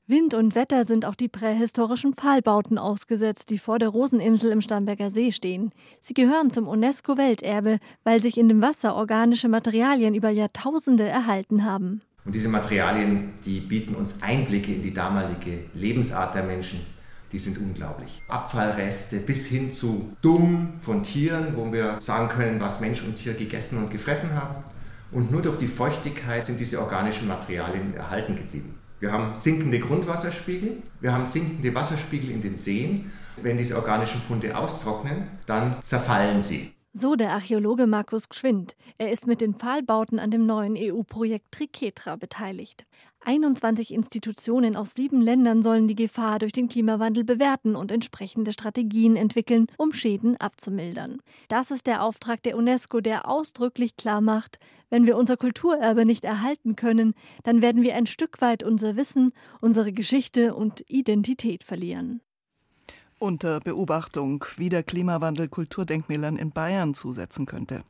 Wind 0.08 0.34
und 0.34 0.56
Wetter 0.56 0.86
sind 0.86 1.06
auch 1.06 1.14
die 1.14 1.30
prähistorischen 1.30 2.14
Pfahlbauten 2.16 2.80
ausgesetzt, 2.80 3.52
die 3.52 3.60
vor 3.60 3.78
der 3.78 3.90
Roseninsel 3.90 4.52
im 4.52 4.62
Starnberger 4.62 5.12
See 5.12 5.32
stehen. 5.32 5.72
Sie 6.02 6.16
gehören 6.16 6.50
zum 6.50 6.68
UNESCO-Welterbe, 6.68 7.78
weil 8.04 8.22
sich 8.22 8.38
in 8.38 8.50
dem 8.50 8.62
Wasser 8.62 8.96
organische 8.96 9.50
Materialien 9.50 10.16
über 10.16 10.30
Jahrtausende 10.30 11.08
erhalten 11.08 11.64
haben. 11.64 12.02
Und 12.26 12.34
diese 12.34 12.50
Materialien, 12.50 13.34
die 13.46 13.60
bieten 13.60 13.96
uns 13.96 14.24
Einblicke 14.24 14.74
in 14.74 14.82
die 14.82 14.94
damalige 14.94 15.66
Lebensart 15.74 16.34
der 16.34 16.44
Menschen. 16.44 16.82
Die 17.34 17.40
sind 17.40 17.58
unglaublich. 17.58 18.22
Abfallreste 18.28 19.18
bis 19.18 19.48
hin 19.48 19.74
zu 19.74 20.16
Dumm 20.22 20.74
von 20.80 21.02
Tieren, 21.02 21.58
wo 21.58 21.74
wir 21.74 21.98
sagen 22.00 22.30
können, 22.30 22.62
was 22.62 22.80
Mensch 22.80 23.04
und 23.04 23.16
Tier 23.16 23.34
gegessen 23.34 23.80
und 23.80 23.90
gefressen 23.90 24.36
haben. 24.36 24.64
Und 25.12 25.32
nur 25.32 25.42
durch 25.42 25.58
die 25.58 25.68
Feuchtigkeit 25.68 26.46
sind 26.46 26.60
diese 26.60 26.80
organischen 26.80 27.28
Materialien 27.28 27.96
erhalten 27.96 28.36
geblieben. 28.36 28.80
Wir 29.00 29.12
haben 29.12 29.36
sinkende 29.36 29.80
Grundwasserspiegel, 29.80 30.78
wir 31.02 31.12
haben 31.12 31.26
sinkende 31.26 31.74
Wasserspiegel 31.74 32.30
in 32.30 32.42
den 32.42 32.56
Seen. 32.56 33.12
Wenn 33.42 33.58
diese 33.58 33.76
organischen 33.76 34.22
Funde 34.22 34.56
austrocknen, 34.56 35.28
dann 35.48 35.82
zerfallen 35.82 36.44
sie. 36.44 36.74
So 36.94 37.16
der 37.16 37.32
Archäologe 37.32 37.88
Markus 37.88 38.30
Gschwind. 38.30 38.76
Er 39.00 39.12
ist 39.12 39.26
mit 39.26 39.42
den 39.42 39.56
Pfahlbauten 39.56 40.20
an 40.20 40.30
dem 40.30 40.46
neuen 40.46 40.76
EU-Projekt 40.78 41.52
Triketra 41.52 42.16
beteiligt. 42.16 42.86
21 43.26 43.94
Institutionen 43.94 44.76
aus 44.76 44.94
sieben 44.94 45.22
Ländern 45.22 45.64
sollen 45.64 45.88
die 45.88 45.96
Gefahr 45.96 46.40
durch 46.40 46.52
den 46.52 46.70
Klimawandel 46.70 47.24
bewerten 47.24 47.76
und 47.76 47.92
entsprechende 47.92 48.54
Strategien 48.54 49.16
entwickeln, 49.16 49.68
um 49.78 49.94
Schäden 49.94 50.38
abzumildern. 50.38 51.20
Das 51.48 51.72
ist 51.72 51.88
der 51.88 52.04
Auftrag 52.04 52.44
der 52.44 52.58
UNESCO, 52.58 53.00
der 53.00 53.28
ausdrücklich 53.28 53.96
klar 53.98 54.22
macht, 54.22 54.60
wenn 54.90 55.06
wir 55.08 55.18
unser 55.18 55.38
Kulturerbe 55.38 56.06
nicht 56.06 56.24
erhalten 56.24 56.76
können, 56.76 57.14
dann 57.44 57.62
werden 57.62 57.82
wir 57.82 57.96
ein 57.96 58.06
Stück 58.06 58.42
weit 58.42 58.64
unser 58.64 58.96
Wissen, 58.96 59.34
unsere 59.62 59.92
Geschichte 59.92 60.54
und 60.54 60.84
Identität 60.88 61.64
verlieren 61.64 62.22
unter 63.24 63.62
Beobachtung, 63.62 64.44
wie 64.58 64.68
der 64.68 64.84
Klimawandel 64.84 65.48
Kulturdenkmälern 65.48 66.36
in 66.36 66.52
Bayern 66.52 66.94
zusetzen 66.94 67.46
könnte. 67.46 67.84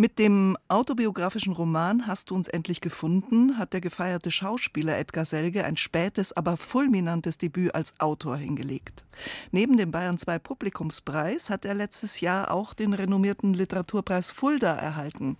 Mit 0.00 0.20
dem 0.20 0.56
autobiografischen 0.68 1.52
Roman 1.52 2.06
Hast 2.06 2.30
du 2.30 2.36
uns 2.36 2.46
endlich 2.46 2.80
gefunden 2.80 3.58
hat 3.58 3.72
der 3.72 3.80
gefeierte 3.80 4.30
Schauspieler 4.30 4.96
Edgar 4.96 5.24
Selge 5.24 5.64
ein 5.64 5.76
spätes, 5.76 6.32
aber 6.32 6.56
fulminantes 6.56 7.36
Debüt 7.36 7.74
als 7.74 7.98
Autor 7.98 8.36
hingelegt. 8.36 9.04
Neben 9.50 9.76
dem 9.76 9.90
Bayern 9.90 10.16
2 10.16 10.38
Publikumspreis 10.38 11.50
hat 11.50 11.64
er 11.64 11.74
letztes 11.74 12.20
Jahr 12.20 12.52
auch 12.52 12.74
den 12.74 12.94
renommierten 12.94 13.54
Literaturpreis 13.54 14.30
Fulda 14.30 14.72
erhalten, 14.72 15.36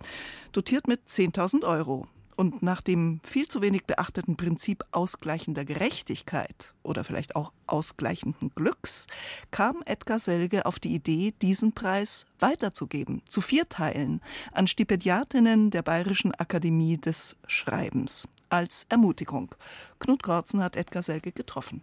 dotiert 0.51 0.89
mit 0.89 1.07
10.000 1.07 1.65
Euro. 1.65 2.09
Und 2.39 2.63
nach 2.63 2.81
dem 2.81 3.19
viel 3.21 3.49
zu 3.49 3.61
wenig 3.61 3.83
beachteten 3.83 4.37
Prinzip 4.37 4.85
ausgleichender 4.91 5.65
Gerechtigkeit 5.65 6.73
oder 6.83 7.03
vielleicht 7.03 7.35
auch 7.35 7.51
ausgleichenden 7.67 8.51
Glücks 8.55 9.07
kam 9.51 9.83
Edgar 9.85 10.19
Selge 10.19 10.65
auf 10.65 10.79
die 10.79 10.95
Idee, 10.95 11.33
diesen 11.41 11.73
Preis 11.73 12.25
weiterzugeben, 12.39 13.23
zu 13.27 13.41
vier 13.41 13.67
Teilen, 13.67 14.21
an 14.53 14.67
Stipendiatinnen 14.67 15.69
der 15.69 15.81
Bayerischen 15.81 16.33
Akademie 16.33 16.95
des 16.95 17.35
Schreibens, 17.45 18.29
als 18.47 18.85
Ermutigung. 18.87 19.53
Knut 19.99 20.23
Korzen 20.23 20.63
hat 20.63 20.77
Edgar 20.77 21.03
Selge 21.03 21.33
getroffen. 21.33 21.81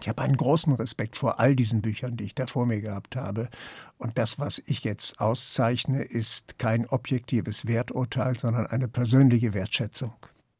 Ich 0.00 0.08
habe 0.08 0.22
einen 0.22 0.36
großen 0.36 0.74
Respekt 0.74 1.16
vor 1.16 1.40
all 1.40 1.56
diesen 1.56 1.82
Büchern, 1.82 2.16
die 2.16 2.24
ich 2.24 2.34
da 2.34 2.46
vor 2.46 2.66
mir 2.66 2.80
gehabt 2.80 3.16
habe. 3.16 3.48
Und 3.98 4.18
das, 4.18 4.38
was 4.38 4.62
ich 4.66 4.84
jetzt 4.84 5.20
auszeichne, 5.20 6.02
ist 6.02 6.58
kein 6.58 6.86
objektives 6.86 7.66
Werturteil, 7.66 8.38
sondern 8.38 8.66
eine 8.66 8.88
persönliche 8.88 9.54
Wertschätzung. 9.54 10.12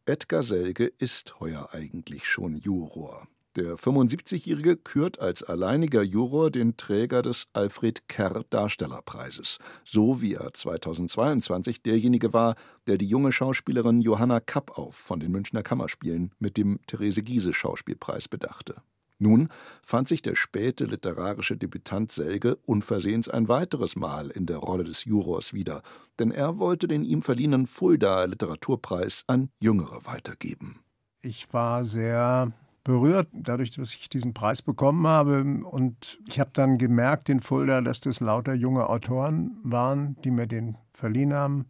Edgar 0.06 0.42
Selge 0.42 0.86
ist 0.98 1.40
heuer 1.40 1.68
eigentlich 1.72 2.26
schon 2.26 2.56
Juror. 2.56 3.26
Der 3.56 3.76
75-Jährige 3.76 4.76
kürt 4.76 5.18
als 5.18 5.42
alleiniger 5.42 6.02
Juror 6.02 6.50
den 6.50 6.76
Träger 6.76 7.22
des 7.22 7.46
Alfred 7.54 8.06
Kerr 8.06 8.44
Darstellerpreises, 8.50 9.56
so 9.82 10.20
wie 10.20 10.34
er 10.34 10.52
2022 10.52 11.82
derjenige 11.82 12.34
war, 12.34 12.54
der 12.86 12.98
die 12.98 13.06
junge 13.06 13.32
Schauspielerin 13.32 14.02
Johanna 14.02 14.40
Kappauf 14.40 14.94
von 14.94 15.20
den 15.20 15.32
Münchner 15.32 15.62
Kammerspielen 15.62 16.32
mit 16.38 16.58
dem 16.58 16.80
Therese 16.86 17.22
Giese 17.22 17.54
Schauspielpreis 17.54 18.28
bedachte. 18.28 18.82
Nun 19.18 19.48
fand 19.82 20.08
sich 20.08 20.22
der 20.22 20.34
späte 20.34 20.84
literarische 20.84 21.56
Debütant 21.56 22.12
Selge 22.12 22.56
unversehens 22.66 23.28
ein 23.28 23.48
weiteres 23.48 23.96
Mal 23.96 24.30
in 24.30 24.46
der 24.46 24.58
Rolle 24.58 24.84
des 24.84 25.04
Jurors 25.04 25.54
wieder, 25.54 25.82
denn 26.18 26.30
er 26.30 26.58
wollte 26.58 26.88
den 26.88 27.04
ihm 27.04 27.22
verliehenen 27.22 27.66
Fulda 27.66 28.24
Literaturpreis 28.24 29.24
an 29.26 29.50
Jüngere 29.60 30.04
weitergeben. 30.04 30.80
Ich 31.22 31.52
war 31.52 31.84
sehr 31.84 32.52
berührt, 32.86 33.28
dadurch, 33.32 33.72
dass 33.72 33.94
ich 33.94 34.08
diesen 34.08 34.32
Preis 34.32 34.62
bekommen 34.62 35.06
habe. 35.06 35.42
Und 35.64 36.18
ich 36.28 36.38
habe 36.38 36.50
dann 36.52 36.78
gemerkt 36.78 37.28
in 37.28 37.40
Fulda, 37.40 37.80
dass 37.80 38.00
das 38.00 38.20
lauter 38.20 38.54
junge 38.54 38.88
Autoren 38.88 39.58
waren, 39.64 40.16
die 40.22 40.30
mir 40.30 40.46
den 40.46 40.76
verliehen 40.94 41.34
haben. 41.34 41.66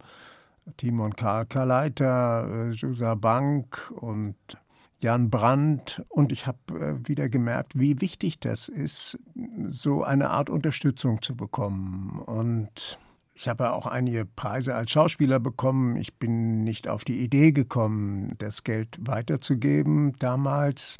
Timon 0.77 1.15
Karl 1.15 1.45
Kaleiter, 1.47 2.71
Jusa 2.71 3.15
Bank 3.15 3.91
und 3.95 4.35
Jan 4.99 5.29
Brandt. 5.29 6.03
Und 6.09 6.31
ich 6.31 6.47
habe 6.47 6.57
äh, 6.73 7.07
wieder 7.07 7.29
gemerkt, 7.29 7.77
wie 7.77 8.01
wichtig 8.01 8.39
das 8.39 8.69
ist, 8.69 9.19
so 9.67 10.03
eine 10.03 10.29
Art 10.29 10.49
Unterstützung 10.49 11.21
zu 11.21 11.35
bekommen. 11.35 12.19
Und 12.25 12.99
ich 13.33 13.47
habe 13.47 13.71
auch 13.73 13.85
einige 13.85 14.25
Preise 14.25 14.75
als 14.75 14.91
Schauspieler 14.91 15.39
bekommen. 15.39 15.95
Ich 15.95 16.15
bin 16.15 16.63
nicht 16.63 16.87
auf 16.87 17.03
die 17.03 17.19
Idee 17.19 17.51
gekommen, 17.51 18.33
das 18.39 18.63
Geld 18.63 18.97
weiterzugeben 18.99 20.15
damals. 20.19 20.97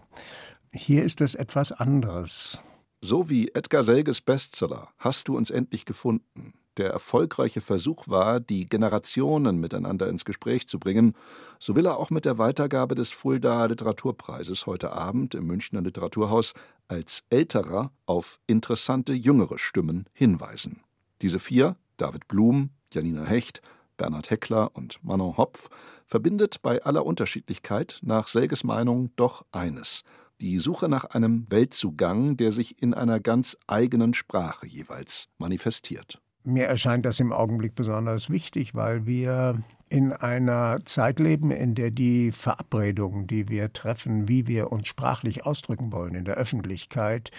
Hier 0.71 1.03
ist 1.03 1.21
es 1.21 1.33
etwas 1.33 1.71
anderes. 1.71 2.61
So 3.01 3.29
wie 3.29 3.49
Edgar 3.49 3.83
Selges 3.83 4.21
Bestseller 4.21 4.89
Hast 4.97 5.27
du 5.27 5.37
uns 5.37 5.49
endlich 5.49 5.85
gefunden 5.85 6.53
der 6.77 6.89
erfolgreiche 6.89 7.61
Versuch 7.61 8.07
war, 8.07 8.39
die 8.39 8.67
Generationen 8.67 9.59
miteinander 9.59 10.07
ins 10.07 10.25
Gespräch 10.25 10.67
zu 10.67 10.79
bringen, 10.79 11.15
so 11.59 11.75
will 11.75 11.85
er 11.85 11.97
auch 11.97 12.09
mit 12.09 12.25
der 12.25 12.37
Weitergabe 12.37 12.95
des 12.95 13.09
Fulda 13.09 13.65
Literaturpreises 13.65 14.65
heute 14.65 14.91
Abend 14.91 15.35
im 15.35 15.45
Münchner 15.47 15.81
Literaturhaus 15.81 16.53
als 16.87 17.23
älterer 17.29 17.91
auf 18.05 18.39
interessante 18.47 19.13
jüngere 19.13 19.57
Stimmen 19.57 20.05
hinweisen. 20.13 20.81
Diese 21.21 21.39
vier 21.39 21.75
David 21.97 22.27
Blum, 22.27 22.69
Janina 22.93 23.25
Hecht, 23.25 23.61
Bernhard 23.97 24.29
Heckler 24.29 24.75
und 24.75 25.03
Manon 25.03 25.37
Hopf 25.37 25.69
verbindet 26.05 26.61
bei 26.61 26.83
aller 26.83 27.05
Unterschiedlichkeit 27.05 27.99
nach 28.03 28.27
Selges 28.27 28.63
Meinung 28.63 29.11
doch 29.15 29.45
eines 29.51 30.03
die 30.41 30.59
Suche 30.59 30.87
nach 30.87 31.05
einem 31.05 31.49
Weltzugang, 31.49 32.37
der 32.37 32.51
sich 32.51 32.81
in 32.81 32.93
einer 32.93 33.19
ganz 33.19 33.57
eigenen 33.65 34.13
Sprache 34.13 34.67
jeweils 34.67 35.27
manifestiert. 35.37 36.21
Mir 36.47 36.67
erscheint 36.67 37.05
das 37.05 37.19
im 37.19 37.33
Augenblick 37.33 37.75
besonders 37.75 38.29
wichtig, 38.29 38.73
weil 38.73 39.05
wir 39.05 39.61
in 39.89 40.13
einer 40.13 40.79
Zeit 40.85 41.19
leben, 41.19 41.51
in 41.51 41.75
der 41.75 41.91
die 41.91 42.31
Verabredungen, 42.31 43.27
die 43.27 43.49
wir 43.49 43.73
treffen, 43.73 44.29
wie 44.29 44.47
wir 44.47 44.71
uns 44.71 44.87
sprachlich 44.87 45.45
ausdrücken 45.45 45.91
wollen 45.91 46.15
in 46.15 46.23
der 46.23 46.35
Öffentlichkeit, 46.35 47.31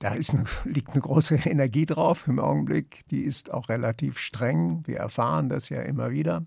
da 0.00 0.12
ist 0.12 0.36
liegt 0.64 0.90
eine 0.90 1.02
große 1.02 1.36
Energie 1.36 1.86
drauf 1.86 2.26
im 2.26 2.40
Augenblick. 2.40 3.06
Die 3.12 3.20
ist 3.20 3.52
auch 3.52 3.68
relativ 3.68 4.18
streng. 4.18 4.82
Wir 4.86 4.96
erfahren 4.96 5.48
das 5.48 5.68
ja 5.68 5.82
immer 5.82 6.10
wieder. 6.10 6.44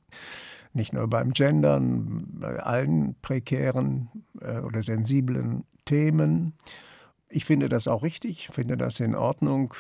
Nicht 0.73 0.91
nur 0.91 1.07
beim 1.07 1.31
Gendern, 1.31 2.25
bei 2.27 2.59
allen 2.59 3.15
prekären 3.21 4.09
äh, 4.41 4.59
oder 4.59 4.83
sensiblen 4.83 5.63
Themen. 5.85 6.55
Ich 7.29 7.45
finde 7.45 7.69
das 7.69 7.87
auch 7.87 8.03
richtig, 8.03 8.49
finde 8.51 8.75
das 8.75 8.99
in 8.99 9.15
Ordnung, 9.15 9.73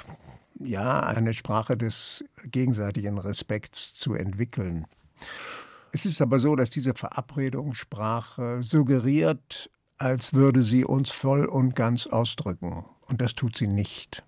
ja, 0.59 1.01
eine 1.01 1.33
Sprache 1.33 1.77
des 1.77 2.23
gegenseitigen 2.43 3.17
Respekts 3.17 3.93
zu 3.93 4.13
entwickeln. 4.13 4.85
Es 5.91 6.05
ist 6.05 6.21
aber 6.21 6.39
so, 6.39 6.55
dass 6.55 6.69
diese 6.69 6.93
Verabredungssprache 6.93 8.63
suggeriert, 8.63 9.69
als 9.97 10.33
würde 10.33 10.63
sie 10.63 10.85
uns 10.85 11.11
voll 11.11 11.45
und 11.45 11.75
ganz 11.75 12.07
ausdrücken. 12.07 12.85
Und 13.07 13.21
das 13.21 13.35
tut 13.35 13.57
sie 13.57 13.67
nicht. 13.67 14.23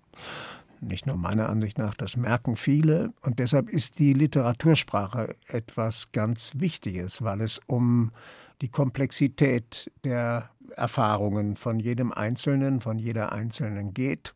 Nicht 0.80 1.06
nur 1.06 1.16
meiner 1.16 1.48
Ansicht 1.48 1.78
nach, 1.78 1.94
das 1.94 2.16
merken 2.16 2.56
viele. 2.56 3.14
Und 3.22 3.38
deshalb 3.38 3.70
ist 3.70 3.98
die 3.98 4.12
Literatursprache 4.12 5.34
etwas 5.48 6.12
ganz 6.12 6.52
Wichtiges, 6.56 7.22
weil 7.22 7.40
es 7.40 7.60
um 7.66 8.12
die 8.60 8.68
Komplexität 8.68 9.90
der 10.04 10.50
Erfahrungen 10.76 11.56
von 11.56 11.80
jedem 11.80 12.12
Einzelnen, 12.12 12.80
von 12.80 12.98
jeder 12.98 13.32
Einzelnen 13.32 13.94
geht. 13.94 14.34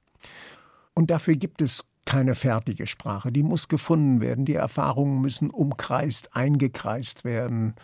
Und 0.99 1.13
dafür 1.13 1.37
gibt 1.37 1.63
es 1.63 1.85
keine 2.07 2.35
fertige 2.35 2.89
Sprache. 2.89 3.31
Die 3.31 3.45
muss 3.45 3.69
gefunden 3.69 4.21
werden. 4.21 4.45
Die 4.45 4.57
Erfahrungen 4.57 5.21
müssen 5.21 5.49
umkreist, 5.49 6.35
eingekreist 6.35 7.25
werden 7.25 7.77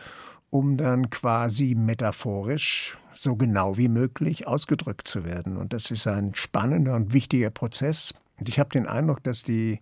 um 0.54 0.76
dann 0.76 1.10
quasi 1.10 1.74
metaphorisch 1.74 2.96
so 3.12 3.34
genau 3.34 3.76
wie 3.76 3.88
möglich 3.88 4.46
ausgedrückt 4.46 5.08
zu 5.08 5.24
werden. 5.24 5.56
Und 5.56 5.72
das 5.72 5.90
ist 5.90 6.06
ein 6.06 6.32
spannender 6.36 6.94
und 6.94 7.12
wichtiger 7.12 7.50
Prozess. 7.50 8.14
Und 8.38 8.48
ich 8.48 8.60
habe 8.60 8.70
den 8.70 8.86
Eindruck, 8.86 9.24
dass 9.24 9.42
die 9.42 9.80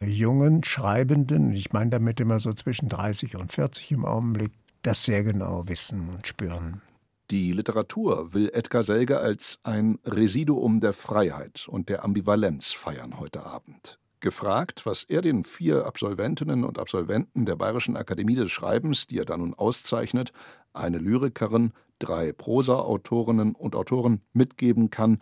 jungen 0.00 0.64
Schreibenden, 0.64 1.52
ich 1.52 1.72
meine 1.72 1.90
damit 1.90 2.18
immer 2.18 2.40
so 2.40 2.52
zwischen 2.52 2.88
30 2.88 3.36
und 3.36 3.52
40 3.52 3.92
im 3.92 4.04
Augenblick, 4.04 4.50
das 4.82 5.04
sehr 5.04 5.22
genau 5.22 5.68
wissen 5.68 6.08
und 6.08 6.26
spüren. 6.26 6.82
Die 7.30 7.52
Literatur 7.52 8.32
will 8.32 8.50
Edgar 8.54 8.82
Selge 8.82 9.18
als 9.20 9.58
ein 9.62 9.98
Residuum 10.06 10.80
der 10.80 10.94
Freiheit 10.94 11.68
und 11.68 11.90
der 11.90 12.02
Ambivalenz 12.02 12.72
feiern 12.72 13.20
heute 13.20 13.44
Abend. 13.44 13.98
Gefragt, 14.20 14.86
was 14.86 15.04
er 15.04 15.20
den 15.20 15.44
vier 15.44 15.84
Absolventinnen 15.84 16.64
und 16.64 16.78
Absolventen 16.78 17.44
der 17.44 17.56
Bayerischen 17.56 17.98
Akademie 17.98 18.34
des 18.34 18.50
Schreibens, 18.50 19.06
die 19.06 19.18
er 19.18 19.26
da 19.26 19.36
nun 19.36 19.52
auszeichnet, 19.52 20.32
eine 20.72 20.96
Lyrikerin, 20.96 21.72
drei 21.98 22.32
Prosa-Autorinnen 22.32 23.54
und 23.54 23.76
Autoren 23.76 24.22
mitgeben 24.32 24.88
kann, 24.88 25.18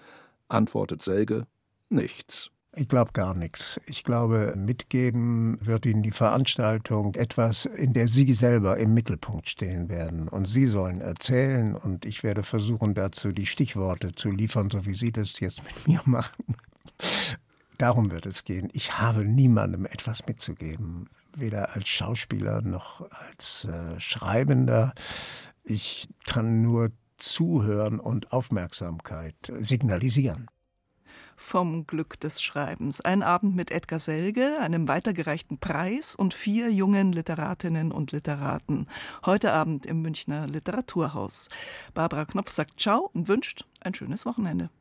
antwortet 0.46 1.02
Selge 1.02 1.48
nichts. 1.88 2.52
Ich 2.78 2.88
glaube 2.88 3.12
gar 3.12 3.34
nichts. 3.34 3.80
Ich 3.86 4.04
glaube, 4.04 4.52
mitgeben 4.54 5.58
wird 5.62 5.86
Ihnen 5.86 6.02
die 6.02 6.10
Veranstaltung 6.10 7.14
etwas, 7.14 7.64
in 7.64 7.94
der 7.94 8.06
Sie 8.06 8.34
selber 8.34 8.76
im 8.76 8.92
Mittelpunkt 8.92 9.48
stehen 9.48 9.88
werden. 9.88 10.28
Und 10.28 10.44
Sie 10.44 10.66
sollen 10.66 11.00
erzählen 11.00 11.74
und 11.74 12.04
ich 12.04 12.22
werde 12.22 12.42
versuchen, 12.42 12.92
dazu 12.92 13.32
die 13.32 13.46
Stichworte 13.46 14.14
zu 14.14 14.30
liefern, 14.30 14.68
so 14.70 14.84
wie 14.84 14.94
Sie 14.94 15.10
das 15.10 15.40
jetzt 15.40 15.62
mit 15.64 15.88
mir 15.88 16.02
machen. 16.04 16.54
Darum 17.78 18.10
wird 18.10 18.26
es 18.26 18.44
gehen. 18.44 18.68
Ich 18.74 18.98
habe 18.98 19.24
niemandem 19.24 19.86
etwas 19.86 20.26
mitzugeben, 20.26 21.08
weder 21.34 21.74
als 21.74 21.88
Schauspieler 21.88 22.60
noch 22.60 23.10
als 23.10 23.64
äh, 23.64 23.98
Schreibender. 23.98 24.92
Ich 25.64 26.10
kann 26.26 26.60
nur 26.60 26.90
zuhören 27.16 28.00
und 28.00 28.32
Aufmerksamkeit 28.32 29.34
signalisieren. 29.58 30.48
Vom 31.36 31.86
Glück 31.86 32.18
des 32.18 32.42
Schreibens. 32.42 33.02
Ein 33.02 33.22
Abend 33.22 33.54
mit 33.54 33.70
Edgar 33.70 33.98
Selge, 33.98 34.58
einem 34.58 34.88
weitergereichten 34.88 35.58
Preis 35.58 36.16
und 36.16 36.34
vier 36.34 36.72
jungen 36.72 37.12
Literatinnen 37.12 37.92
und 37.92 38.12
Literaten. 38.12 38.88
Heute 39.24 39.52
Abend 39.52 39.86
im 39.86 40.02
Münchner 40.02 40.46
Literaturhaus. 40.46 41.50
Barbara 41.94 42.24
Knopf 42.24 42.50
sagt 42.50 42.80
Ciao 42.80 43.10
und 43.12 43.28
wünscht 43.28 43.66
ein 43.80 43.94
schönes 43.94 44.24
Wochenende. 44.26 44.70